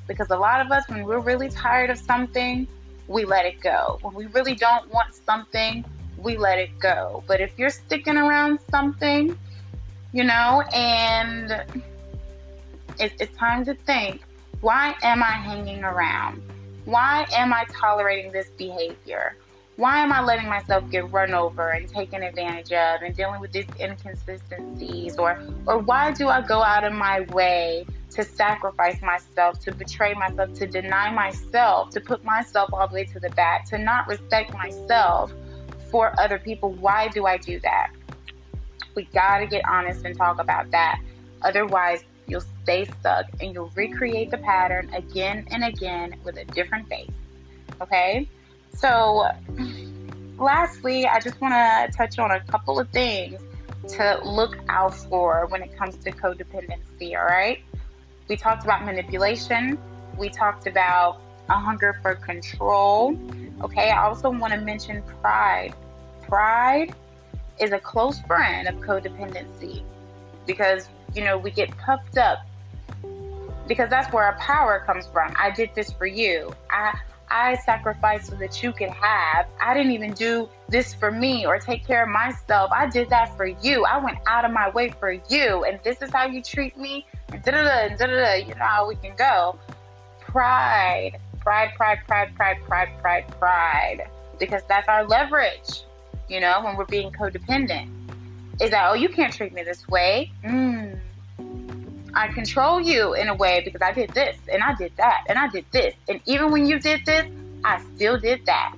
Because 0.07 0.29
a 0.29 0.37
lot 0.37 0.61
of 0.61 0.71
us, 0.71 0.87
when 0.87 1.03
we're 1.03 1.19
really 1.19 1.49
tired 1.49 1.89
of 1.89 1.97
something, 1.97 2.67
we 3.07 3.25
let 3.25 3.45
it 3.45 3.59
go. 3.59 3.99
When 4.01 4.13
we 4.13 4.27
really 4.27 4.55
don't 4.55 4.91
want 4.91 5.13
something, 5.13 5.83
we 6.17 6.37
let 6.37 6.59
it 6.59 6.79
go. 6.79 7.23
But 7.27 7.41
if 7.41 7.51
you're 7.57 7.69
sticking 7.69 8.17
around 8.17 8.59
something, 8.71 9.37
you 10.13 10.23
know, 10.23 10.61
and 10.73 11.51
it's, 12.99 13.15
it's 13.19 13.37
time 13.37 13.65
to 13.65 13.73
think 13.73 14.21
why 14.61 14.95
am 15.03 15.21
I 15.21 15.31
hanging 15.31 15.83
around? 15.83 16.41
Why 16.85 17.27
am 17.33 17.53
I 17.53 17.65
tolerating 17.69 18.31
this 18.31 18.49
behavior? 18.57 19.35
Why 19.77 20.01
am 20.01 20.13
I 20.13 20.23
letting 20.23 20.47
myself 20.47 20.89
get 20.89 21.11
run 21.11 21.33
over 21.33 21.71
and 21.71 21.87
taken 21.89 22.23
advantage 22.23 22.71
of 22.71 23.01
and 23.01 23.13
dealing 23.13 23.41
with 23.41 23.51
these 23.51 23.67
inconsistencies? 23.77 25.17
Or, 25.17 25.37
or 25.65 25.79
why 25.79 26.13
do 26.13 26.29
I 26.29 26.41
go 26.41 26.63
out 26.63 26.85
of 26.85 26.93
my 26.93 27.21
way 27.31 27.85
to 28.11 28.23
sacrifice 28.23 29.01
myself, 29.01 29.59
to 29.61 29.73
betray 29.73 30.13
myself, 30.13 30.53
to 30.53 30.67
deny 30.67 31.11
myself, 31.13 31.89
to 31.89 31.99
put 31.99 32.23
myself 32.23 32.69
all 32.71 32.87
the 32.87 32.93
way 32.93 33.03
to 33.03 33.19
the 33.19 33.29
back, 33.31 33.65
to 33.65 33.77
not 33.77 34.07
respect 34.07 34.53
myself 34.53 35.33
for 35.91 36.17
other 36.17 36.39
people? 36.39 36.71
Why 36.71 37.09
do 37.09 37.25
I 37.25 37.35
do 37.35 37.59
that? 37.59 37.91
We 38.95 39.03
got 39.05 39.39
to 39.39 39.45
get 39.45 39.67
honest 39.67 40.05
and 40.05 40.17
talk 40.17 40.39
about 40.39 40.71
that. 40.71 41.01
Otherwise, 41.41 42.05
you'll 42.27 42.45
stay 42.63 42.85
stuck 42.85 43.25
and 43.41 43.53
you'll 43.53 43.71
recreate 43.75 44.31
the 44.31 44.37
pattern 44.37 44.89
again 44.93 45.45
and 45.51 45.65
again 45.65 46.15
with 46.23 46.37
a 46.37 46.45
different 46.45 46.87
face. 46.87 47.11
Okay? 47.81 48.29
So, 48.75 49.27
lastly, 50.37 51.07
I 51.07 51.19
just 51.19 51.39
want 51.39 51.53
to 51.53 51.97
touch 51.97 52.19
on 52.19 52.31
a 52.31 52.41
couple 52.41 52.79
of 52.79 52.89
things 52.89 53.41
to 53.89 54.19
look 54.23 54.57
out 54.67 54.95
for 54.95 55.47
when 55.47 55.61
it 55.61 55.75
comes 55.77 55.95
to 55.97 56.11
codependency, 56.11 57.17
all 57.17 57.25
right? 57.25 57.59
We 58.27 58.35
talked 58.35 58.63
about 58.63 58.83
manipulation, 58.85 59.77
we 60.17 60.29
talked 60.29 60.67
about 60.67 61.21
a 61.49 61.53
hunger 61.53 61.99
for 62.01 62.15
control. 62.15 63.17
Okay, 63.61 63.91
I 63.91 64.05
also 64.05 64.29
want 64.29 64.53
to 64.53 64.59
mention 64.59 65.03
pride. 65.21 65.73
Pride 66.23 66.93
is 67.59 67.71
a 67.71 67.79
close 67.79 68.19
friend 68.21 68.67
of 68.67 68.75
codependency 68.75 69.83
because, 70.45 70.89
you 71.13 71.23
know, 71.23 71.37
we 71.37 71.51
get 71.51 71.75
puffed 71.77 72.17
up 72.17 72.39
because 73.67 73.89
that's 73.89 74.11
where 74.13 74.23
our 74.23 74.37
power 74.37 74.83
comes 74.85 75.07
from. 75.07 75.33
I 75.37 75.51
did 75.51 75.69
this 75.75 75.91
for 75.91 76.05
you. 76.05 76.53
I 76.69 76.99
I 77.29 77.55
sacrificed 77.57 78.27
so 78.27 78.35
that 78.35 78.61
you 78.61 78.71
could 78.71 78.89
have. 78.89 79.47
I 79.61 79.73
didn't 79.73 79.91
even 79.91 80.13
do 80.13 80.49
this 80.69 80.93
for 80.93 81.11
me 81.11 81.45
or 81.45 81.59
take 81.59 81.85
care 81.85 82.03
of 82.03 82.09
myself. 82.09 82.71
I 82.71 82.87
did 82.87 83.09
that 83.09 83.35
for 83.35 83.45
you. 83.45 83.85
I 83.85 84.03
went 84.03 84.17
out 84.27 84.45
of 84.45 84.51
my 84.51 84.69
way 84.69 84.89
for 84.89 85.11
you. 85.11 85.63
And 85.65 85.79
this 85.83 86.01
is 86.01 86.11
how 86.11 86.27
you 86.27 86.41
treat 86.41 86.77
me. 86.77 87.05
And 87.31 87.43
da 87.43 87.51
da 87.51 87.63
da 87.63 87.95
da 87.95 88.05
da. 88.05 88.33
You 88.35 88.55
know 88.55 88.65
how 88.65 88.87
we 88.87 88.95
can 88.95 89.15
go. 89.15 89.57
Pride, 90.19 91.17
pride, 91.39 91.71
pride, 91.75 91.99
pride, 92.07 92.35
pride, 92.35 92.57
pride, 92.65 92.89
pride, 93.01 93.39
pride. 93.39 94.07
Because 94.39 94.61
that's 94.67 94.87
our 94.87 95.05
leverage 95.05 95.85
you 96.27 96.39
know, 96.39 96.61
when 96.63 96.75
we're 96.75 96.85
being 96.85 97.11
codependent. 97.11 97.89
Is 98.61 98.71
that, 98.71 98.89
oh, 98.89 98.93
you 98.93 99.09
can't 99.09 99.33
treat 99.33 99.53
me 99.53 99.63
this 99.63 99.87
way. 99.87 100.31
Mm. 100.43 100.99
I 102.15 102.29
control 102.29 102.79
you 102.79 103.13
in 103.13 103.27
a 103.27 103.35
way 103.35 103.61
because 103.65 103.81
I 103.81 103.91
did 103.91 104.11
this 104.11 104.37
and 104.51 104.63
I 104.63 104.73
did 104.73 104.93
that 104.95 105.25
and 105.27 105.37
I 105.37 105.49
did 105.49 105.65
this. 105.71 105.93
And 106.07 106.21
even 106.25 106.49
when 106.49 106.65
you 106.65 106.79
did 106.79 107.05
this, 107.05 107.29
I 107.65 107.81
still 107.95 108.17
did 108.17 108.45
that. 108.45 108.73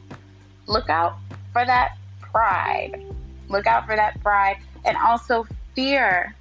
Look 0.66 0.90
out 0.90 1.18
for 1.54 1.64
that 1.64 1.98
pride. 2.20 3.04
Look 3.48 3.68
out 3.68 3.86
for 3.86 3.96
that 3.96 4.20
pride. 4.24 4.58
And 4.86 4.98
also 4.98 5.46
fear. 5.76 6.36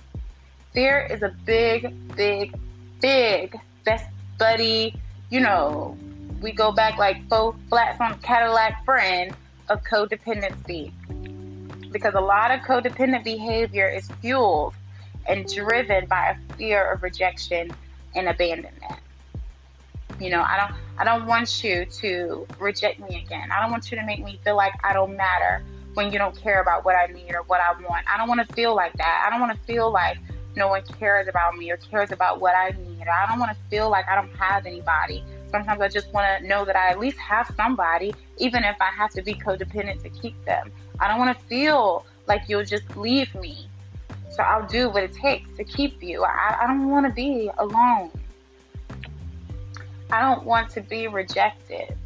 Fear 0.72 1.08
is 1.10 1.22
a 1.22 1.34
big, 1.44 2.16
big, 2.16 2.58
big 3.02 3.54
best 3.84 4.06
buddy. 4.38 4.98
You 5.28 5.40
know, 5.40 5.98
we 6.40 6.52
go 6.52 6.72
back 6.72 6.96
like 6.96 7.28
four 7.28 7.54
flats 7.68 8.00
on 8.00 8.18
Cadillac 8.20 8.84
friend 8.86 9.34
of 9.68 9.82
codependency 9.84 10.92
because 11.92 12.14
a 12.14 12.20
lot 12.20 12.50
of 12.50 12.60
codependent 12.60 13.24
behavior 13.24 13.88
is 13.88 14.08
fueled 14.22 14.74
and 15.28 15.46
driven 15.52 16.06
by 16.06 16.30
a 16.36 16.56
fear 16.56 16.92
of 16.92 17.02
rejection 17.02 17.70
and 18.14 18.28
abandonment. 18.28 19.00
You 20.20 20.30
know, 20.30 20.42
I 20.42 20.56
don't 20.56 20.80
I 20.98 21.04
don't 21.04 21.26
want 21.26 21.62
you 21.62 21.84
to 21.84 22.46
reject 22.58 23.00
me 23.00 23.22
again. 23.22 23.50
I 23.50 23.60
don't 23.60 23.70
want 23.70 23.90
you 23.90 23.98
to 23.98 24.06
make 24.06 24.24
me 24.24 24.40
feel 24.44 24.56
like 24.56 24.72
I 24.82 24.92
don't 24.92 25.16
matter 25.16 25.62
when 25.94 26.12
you 26.12 26.18
don't 26.18 26.36
care 26.36 26.60
about 26.60 26.84
what 26.84 26.94
I 26.96 27.06
need 27.12 27.34
or 27.34 27.42
what 27.42 27.60
I 27.60 27.72
want. 27.82 28.06
I 28.08 28.16
don't 28.16 28.28
want 28.28 28.46
to 28.46 28.54
feel 28.54 28.74
like 28.74 28.94
that. 28.94 29.24
I 29.26 29.30
don't 29.30 29.40
want 29.40 29.58
to 29.58 29.66
feel 29.66 29.90
like 29.90 30.18
no 30.54 30.68
one 30.68 30.82
cares 30.98 31.28
about 31.28 31.56
me 31.56 31.70
or 31.70 31.76
cares 31.76 32.12
about 32.12 32.40
what 32.40 32.54
I 32.54 32.70
need. 32.70 33.06
I 33.06 33.26
don't 33.28 33.38
want 33.38 33.52
to 33.52 33.58
feel 33.68 33.90
like 33.90 34.08
I 34.08 34.14
don't 34.14 34.34
have 34.36 34.64
anybody 34.66 35.22
Sometimes 35.50 35.80
I 35.80 35.88
just 35.88 36.12
want 36.12 36.26
to 36.38 36.46
know 36.46 36.64
that 36.64 36.76
I 36.76 36.90
at 36.90 36.98
least 36.98 37.18
have 37.18 37.50
somebody, 37.56 38.14
even 38.38 38.64
if 38.64 38.76
I 38.80 38.90
have 38.96 39.10
to 39.12 39.22
be 39.22 39.34
codependent 39.34 40.02
to 40.02 40.10
keep 40.10 40.42
them. 40.44 40.72
I 41.00 41.08
don't 41.08 41.18
want 41.18 41.38
to 41.38 41.44
feel 41.46 42.04
like 42.26 42.42
you'll 42.48 42.64
just 42.64 42.96
leave 42.96 43.34
me. 43.34 43.68
So 44.30 44.42
I'll 44.42 44.66
do 44.66 44.88
what 44.90 45.02
it 45.02 45.12
takes 45.12 45.56
to 45.56 45.64
keep 45.64 46.02
you. 46.02 46.24
I, 46.24 46.58
I 46.62 46.66
don't 46.66 46.90
want 46.90 47.06
to 47.06 47.12
be 47.12 47.50
alone. 47.58 48.10
I 50.10 50.20
don't 50.20 50.44
want 50.44 50.70
to 50.70 50.80
be 50.80 51.08
rejected. 51.08 51.96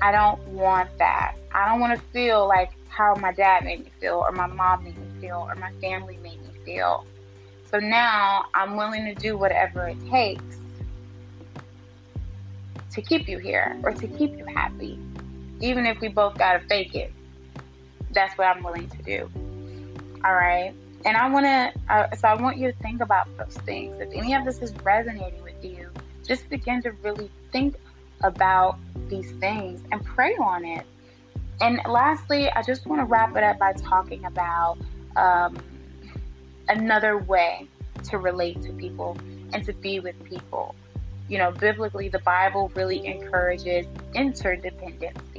I 0.00 0.10
don't 0.10 0.40
want 0.48 0.96
that. 0.98 1.36
I 1.52 1.68
don't 1.68 1.80
want 1.80 1.98
to 1.98 2.04
feel 2.08 2.46
like 2.46 2.70
how 2.88 3.14
my 3.16 3.32
dad 3.32 3.64
made 3.64 3.84
me 3.84 3.90
feel, 4.00 4.14
or 4.14 4.32
my 4.32 4.46
mom 4.46 4.84
made 4.84 4.96
me 4.96 5.20
feel, 5.20 5.46
or 5.48 5.54
my 5.54 5.72
family 5.80 6.18
made 6.22 6.40
me 6.42 6.50
feel. 6.64 7.06
So 7.70 7.78
now 7.78 8.44
I'm 8.54 8.76
willing 8.76 9.04
to 9.06 9.14
do 9.14 9.36
whatever 9.36 9.88
it 9.88 9.96
takes 10.10 10.58
to 12.92 13.00
keep 13.00 13.28
you 13.28 13.38
here 13.38 13.78
or 13.82 13.92
to 13.92 14.06
keep 14.06 14.36
you 14.36 14.44
happy. 14.44 14.98
Even 15.60 15.86
if 15.86 16.00
we 16.00 16.08
both 16.08 16.36
got 16.36 16.54
to 16.54 16.66
fake 16.68 16.94
it, 16.94 17.12
that's 18.12 18.36
what 18.36 18.48
I'm 18.48 18.62
willing 18.62 18.88
to 18.90 19.02
do. 19.02 19.30
All 20.24 20.34
right. 20.34 20.72
And 21.04 21.16
I 21.16 21.28
want 21.28 21.46
to, 21.46 21.72
uh, 21.92 22.14
so 22.14 22.28
I 22.28 22.40
want 22.40 22.58
you 22.58 22.70
to 22.70 22.78
think 22.78 23.00
about 23.00 23.26
those 23.36 23.56
things. 23.64 24.00
If 24.00 24.12
any 24.12 24.34
of 24.34 24.44
this 24.44 24.62
is 24.62 24.72
resonating 24.84 25.42
with 25.42 25.64
you, 25.64 25.90
just 26.24 26.48
begin 26.48 26.80
to 26.82 26.92
really 27.02 27.30
think 27.50 27.74
about 28.22 28.78
these 29.08 29.32
things 29.32 29.82
and 29.90 30.04
pray 30.04 30.36
on 30.36 30.64
it. 30.64 30.86
And 31.60 31.80
lastly, 31.88 32.50
I 32.50 32.62
just 32.62 32.86
want 32.86 33.00
to 33.00 33.04
wrap 33.04 33.36
it 33.36 33.42
up 33.42 33.58
by 33.58 33.72
talking 33.72 34.24
about 34.24 34.78
um, 35.16 35.56
another 36.68 37.18
way 37.18 37.66
to 38.04 38.18
relate 38.18 38.62
to 38.62 38.72
people 38.72 39.16
and 39.52 39.64
to 39.64 39.72
be 39.72 39.98
with 39.98 40.22
people 40.24 40.74
you 41.32 41.38
know, 41.38 41.50
biblically, 41.50 42.10
the 42.10 42.18
Bible 42.18 42.70
really 42.74 43.06
encourages 43.06 43.86
interdependency, 44.14 45.31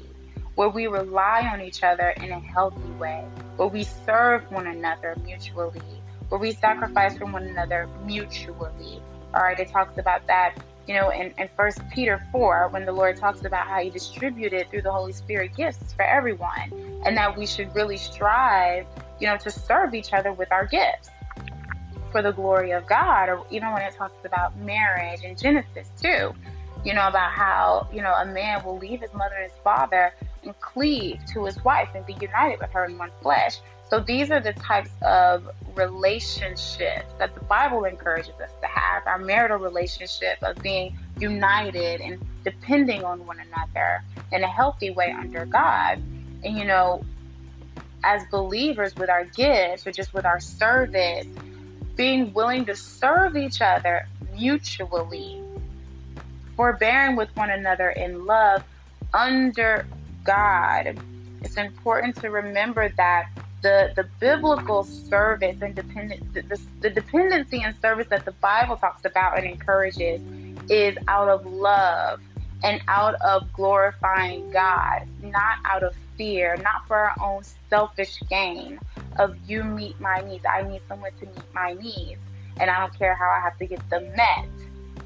where 0.55 0.69
we 0.69 0.87
rely 0.87 1.49
on 1.51 1.61
each 1.61 1.83
other 1.83 2.09
in 2.09 2.31
a 2.31 2.39
healthy 2.39 2.91
way, 2.99 3.25
where 3.57 3.67
we 3.67 3.83
serve 3.83 4.49
one 4.51 4.67
another 4.67 5.15
mutually, 5.23 5.81
where 6.29 6.39
we 6.39 6.51
sacrifice 6.51 7.17
for 7.17 7.25
one 7.25 7.43
another 7.43 7.87
mutually. 8.05 9.01
All 9.33 9.41
right, 9.41 9.59
it 9.59 9.69
talks 9.69 9.97
about 9.97 10.27
that, 10.27 10.55
you 10.87 10.93
know, 10.93 11.09
in, 11.09 11.33
in 11.37 11.49
1 11.55 11.71
Peter 11.91 12.23
4, 12.31 12.69
when 12.69 12.85
the 12.85 12.91
Lord 12.91 13.17
talks 13.17 13.45
about 13.45 13.67
how 13.67 13.81
He 13.81 13.89
distributed 13.89 14.69
through 14.69 14.83
the 14.83 14.91
Holy 14.91 15.13
Spirit 15.13 15.55
gifts 15.55 15.93
for 15.93 16.03
everyone, 16.03 17.01
and 17.05 17.17
that 17.17 17.35
we 17.35 17.47
should 17.47 17.73
really 17.75 17.97
strive, 17.97 18.85
you 19.19 19.27
know, 19.27 19.37
to 19.37 19.49
serve 19.49 19.95
each 19.95 20.13
other 20.13 20.33
with 20.33 20.51
our 20.51 20.67
gifts 20.67 21.09
for 22.11 22.21
the 22.21 22.31
glory 22.31 22.71
of 22.71 22.85
God, 22.85 23.27
or 23.27 23.43
even 23.49 23.71
when 23.71 23.81
it 23.81 23.95
talks 23.95 24.23
about 24.23 24.55
marriage 24.57 25.23
in 25.23 25.35
Genesis 25.35 25.89
too, 25.99 26.31
you 26.85 26.93
know, 26.93 27.07
about 27.07 27.31
how, 27.31 27.87
you 27.91 28.01
know, 28.01 28.13
a 28.13 28.25
man 28.25 28.63
will 28.63 28.77
leave 28.77 29.01
his 29.01 29.13
mother 29.13 29.35
and 29.35 29.51
his 29.51 29.59
father 29.63 30.13
and 30.43 30.59
cleave 30.59 31.19
to 31.33 31.45
his 31.45 31.63
wife 31.63 31.89
and 31.95 32.05
be 32.05 32.13
united 32.19 32.59
with 32.59 32.71
her 32.71 32.85
in 32.85 32.97
one 32.97 33.11
flesh. 33.21 33.59
So 33.89 33.99
these 33.99 34.31
are 34.31 34.39
the 34.39 34.53
types 34.53 34.89
of 35.01 35.47
relationships 35.75 37.13
that 37.19 37.35
the 37.35 37.41
Bible 37.41 37.85
encourages 37.85 38.33
us 38.41 38.51
to 38.61 38.67
have 38.67 39.05
our 39.05 39.19
marital 39.19 39.57
relationship 39.57 40.41
of 40.41 40.61
being 40.63 40.97
united 41.19 42.01
and 42.01 42.19
depending 42.43 43.03
on 43.03 43.25
one 43.25 43.37
another 43.39 44.03
in 44.31 44.43
a 44.43 44.47
healthy 44.47 44.89
way 44.89 45.11
under 45.11 45.45
God. 45.45 46.01
And 46.43 46.57
you 46.57 46.65
know, 46.65 47.03
as 48.03 48.23
believers 48.31 48.95
with 48.95 49.09
our 49.09 49.25
gifts 49.25 49.85
or 49.85 49.91
just 49.91 50.13
with 50.13 50.25
our 50.25 50.39
service, 50.39 51.27
being 51.95 52.33
willing 52.33 52.65
to 52.65 52.75
serve 52.75 53.37
each 53.37 53.61
other 53.61 54.07
mutually, 54.33 55.41
forbearing 56.55 57.15
with 57.15 57.29
one 57.35 57.49
another 57.49 57.89
in 57.89 58.25
love 58.25 58.63
under 59.13 59.85
God. 60.23 60.99
It's 61.41 61.57
important 61.57 62.15
to 62.21 62.29
remember 62.29 62.89
that 62.97 63.29
the, 63.61 63.93
the 63.95 64.07
biblical 64.19 64.83
service 64.83 65.57
and 65.61 65.73
dependent, 65.73 66.33
the, 66.33 66.41
the, 66.41 66.59
the 66.81 66.89
dependency 66.89 67.61
and 67.63 67.75
service 67.81 68.07
that 68.09 68.25
the 68.25 68.33
Bible 68.33 68.77
talks 68.77 69.05
about 69.05 69.37
and 69.37 69.47
encourages 69.47 70.21
is 70.69 70.97
out 71.07 71.29
of 71.29 71.45
love 71.45 72.21
and 72.63 72.81
out 72.87 73.15
of 73.15 73.51
glorifying 73.53 74.49
God, 74.51 75.07
not 75.21 75.57
out 75.65 75.83
of 75.83 75.95
fear, 76.17 76.55
not 76.57 76.87
for 76.87 76.95
our 76.95 77.15
own 77.21 77.43
selfish 77.69 78.21
gain 78.29 78.79
of 79.17 79.35
you 79.47 79.63
meet 79.63 79.99
my 79.99 80.21
needs. 80.27 80.45
I 80.45 80.63
need 80.63 80.81
someone 80.87 81.11
to 81.19 81.25
meet 81.25 81.53
my 81.53 81.73
needs, 81.73 82.19
and 82.59 82.69
I 82.69 82.79
don't 82.79 82.97
care 82.97 83.15
how 83.15 83.29
I 83.29 83.41
have 83.41 83.57
to 83.59 83.65
get 83.65 83.87
them 83.89 84.11
met. 84.15 84.47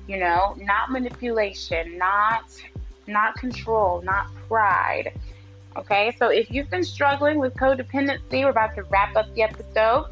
You 0.08 0.17
know, 0.17 0.56
not 0.60 0.91
manipulation, 0.91 1.97
not 1.97 2.49
not 3.08 3.36
control, 3.36 4.02
not 4.02 4.28
pride. 4.48 5.13
Okay, 5.76 6.15
so 6.17 6.30
if 6.30 6.50
you've 6.50 6.70
been 6.70 6.84
struggling 6.84 7.39
with 7.39 7.54
codependency, 7.56 8.43
we're 8.43 8.50
about 8.50 8.76
to 8.76 8.84
wrap 8.84 9.15
up 9.15 9.34
the 9.36 9.43
episode. 9.43 10.08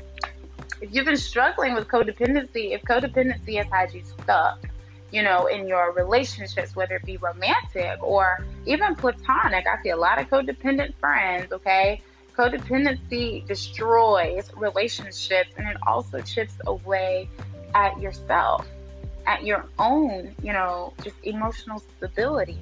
If 0.82 0.94
you've 0.94 1.06
been 1.06 1.18
struggling 1.18 1.74
with 1.74 1.88
codependency, 1.88 2.74
if 2.74 2.82
codependency 2.84 3.58
has 3.58 3.68
had 3.72 3.94
you 3.94 4.04
stuck, 4.04 4.60
you 5.12 5.24
know, 5.24 5.48
in 5.48 5.68
your 5.68 5.94
relationships, 5.94 6.76
whether 6.76 6.96
it 6.96 7.06
be 7.06 7.18
romantic 7.18 8.04
or 8.04 8.46
even 8.66 8.96
platonic. 8.96 9.66
I 9.66 9.82
see 9.82 9.90
a 9.90 9.98
lot 9.98 10.20
of 10.20 10.30
codependent 10.30 10.94
friends, 10.96 11.54
okay? 11.54 12.02
Codependency 12.38 13.48
destroys 13.48 14.52
relationships 14.58 15.52
and 15.58 15.70
it 15.70 15.78
also 15.88 16.20
chips 16.22 16.56
away 16.68 17.30
at 17.74 18.00
yourself, 18.02 18.68
at 19.26 19.44
your 19.44 19.66
own, 19.80 20.36
you 20.42 20.54
know, 20.54 20.94
just 21.04 21.16
emotional 21.24 21.80
stability. 21.98 22.60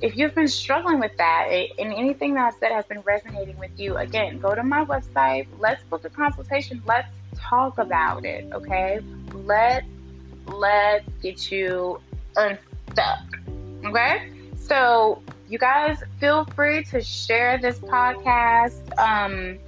If 0.00 0.16
you've 0.16 0.34
been 0.34 0.48
struggling 0.48 1.00
with 1.00 1.16
that 1.16 1.46
and 1.78 1.92
anything 1.92 2.34
that 2.34 2.52
I 2.52 2.58
said 2.58 2.72
has 2.72 2.84
been 2.86 3.00
resonating 3.00 3.58
with 3.58 3.70
you, 3.78 3.96
again, 3.96 4.38
go 4.38 4.54
to 4.54 4.62
my 4.62 4.84
website. 4.84 5.46
Let's 5.58 5.82
book 5.84 6.04
a 6.04 6.10
consultation. 6.10 6.82
Let's 6.86 7.08
talk 7.36 7.78
about 7.78 8.24
it, 8.24 8.52
okay? 8.52 9.00
Let's 9.32 9.86
let's 10.46 11.08
get 11.22 11.50
you 11.50 12.00
unstuck. 12.36 13.20
Okay? 13.84 14.30
So, 14.56 15.22
you 15.48 15.58
guys 15.58 16.02
feel 16.18 16.44
free 16.56 16.84
to 16.84 17.00
share 17.00 17.58
this 17.58 17.78
podcast. 17.78 18.98
Um, 18.98 19.58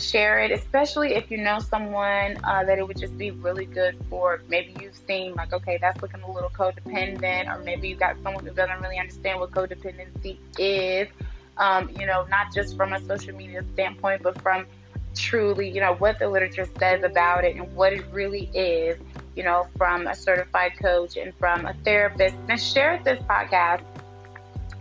share 0.00 0.40
it, 0.40 0.50
especially 0.50 1.14
if 1.14 1.30
you 1.30 1.38
know 1.38 1.58
someone 1.58 2.38
uh, 2.44 2.64
that 2.64 2.78
it 2.78 2.86
would 2.86 2.98
just 2.98 3.16
be 3.18 3.30
really 3.30 3.66
good 3.66 3.96
for. 4.08 4.42
Maybe 4.48 4.74
you've 4.80 4.96
seen, 4.96 5.34
like, 5.34 5.52
okay, 5.52 5.78
that's 5.80 6.00
looking 6.02 6.22
a 6.22 6.30
little 6.30 6.50
codependent, 6.50 7.48
or 7.48 7.62
maybe 7.62 7.88
you 7.88 7.96
got 7.96 8.16
someone 8.22 8.44
who 8.44 8.52
doesn't 8.52 8.80
really 8.80 8.98
understand 8.98 9.40
what 9.40 9.50
codependency 9.50 10.36
is. 10.58 11.08
Um, 11.58 11.90
you 11.98 12.06
know, 12.06 12.24
not 12.30 12.52
just 12.54 12.76
from 12.76 12.92
a 12.92 13.00
social 13.04 13.34
media 13.34 13.62
standpoint, 13.74 14.22
but 14.22 14.40
from 14.40 14.66
truly, 15.14 15.68
you 15.68 15.80
know, 15.80 15.94
what 15.94 16.18
the 16.18 16.28
literature 16.28 16.66
says 16.78 17.02
about 17.02 17.44
it 17.44 17.56
and 17.56 17.74
what 17.74 17.92
it 17.92 18.04
really 18.12 18.50
is 18.54 18.98
you 19.34 19.42
know, 19.42 19.66
from 19.76 20.06
a 20.06 20.14
certified 20.14 20.72
coach 20.80 21.16
and 21.16 21.34
from 21.36 21.66
a 21.66 21.74
therapist, 21.84 22.36
and 22.48 22.60
share 22.60 23.00
this 23.04 23.22
podcast. 23.24 23.82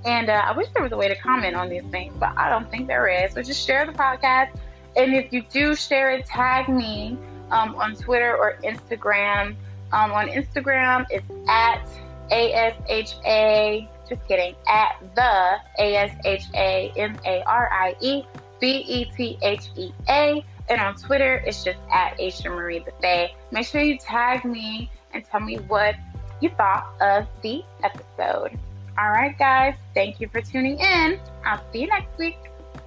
And 0.04 0.30
uh, 0.30 0.44
I 0.46 0.52
wish 0.58 0.68
there 0.74 0.84
was 0.84 0.92
a 0.92 0.98
way 0.98 1.08
to 1.08 1.16
comment 1.16 1.56
on 1.56 1.70
these 1.70 1.84
things, 1.84 2.14
but 2.20 2.38
I 2.38 2.50
don't 2.50 2.70
think 2.70 2.88
there 2.88 3.08
is. 3.08 3.34
So 3.34 3.44
just 3.44 3.66
share 3.66 3.86
the 3.86 3.94
podcast. 3.94 4.50
And 4.96 5.14
if 5.14 5.32
you 5.32 5.44
do 5.44 5.76
share 5.76 6.12
it, 6.12 6.26
tag 6.26 6.70
me 6.70 7.18
um, 7.52 7.76
on 7.76 7.96
Twitter 7.96 8.36
or 8.36 8.58
Instagram. 8.64 9.56
Um, 9.94 10.12
on 10.12 10.30
Instagram, 10.30 11.06
it's 11.10 11.26
at 11.50 11.86
ASHA, 12.32 13.88
just 14.08 14.28
kidding, 14.28 14.56
at 14.68 14.96
the 15.16 15.58
ASHA 15.80 16.98
M 16.98 17.18
A 17.26 17.44
R 17.46 17.70
I 17.72 17.96
E 18.00 18.24
B 18.60 18.86
E 18.88 19.06
T 19.16 19.38
H 19.42 19.70
E 19.76 19.92
A. 20.10 20.44
And 20.70 20.80
on 20.80 20.96
Twitter, 20.96 21.44
it's 21.46 21.64
just 21.64 21.80
at 21.92 22.18
Asha 22.18 22.50
Marie 22.50 22.80
Bethea. 22.80 23.30
Make 23.52 23.68
sure 23.68 23.82
you 23.82 23.98
tag 23.98 24.46
me 24.46 24.90
and 25.14 25.26
tell 25.26 25.42
me 25.42 25.58
what 25.58 25.96
you 26.40 26.50
thought 26.50 26.94
of 27.02 27.28
the 27.42 27.64
episode. 27.84 28.58
All 28.98 29.10
right, 29.10 29.38
guys, 29.38 29.76
thank 29.94 30.20
you 30.22 30.30
for 30.30 30.42
tuning 30.42 30.80
in. 30.80 31.20
I'll 31.46 31.62
see 31.72 31.82
you 31.82 31.88
next 31.88 32.18
week. 32.18 32.38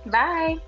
Bye. 0.06 0.58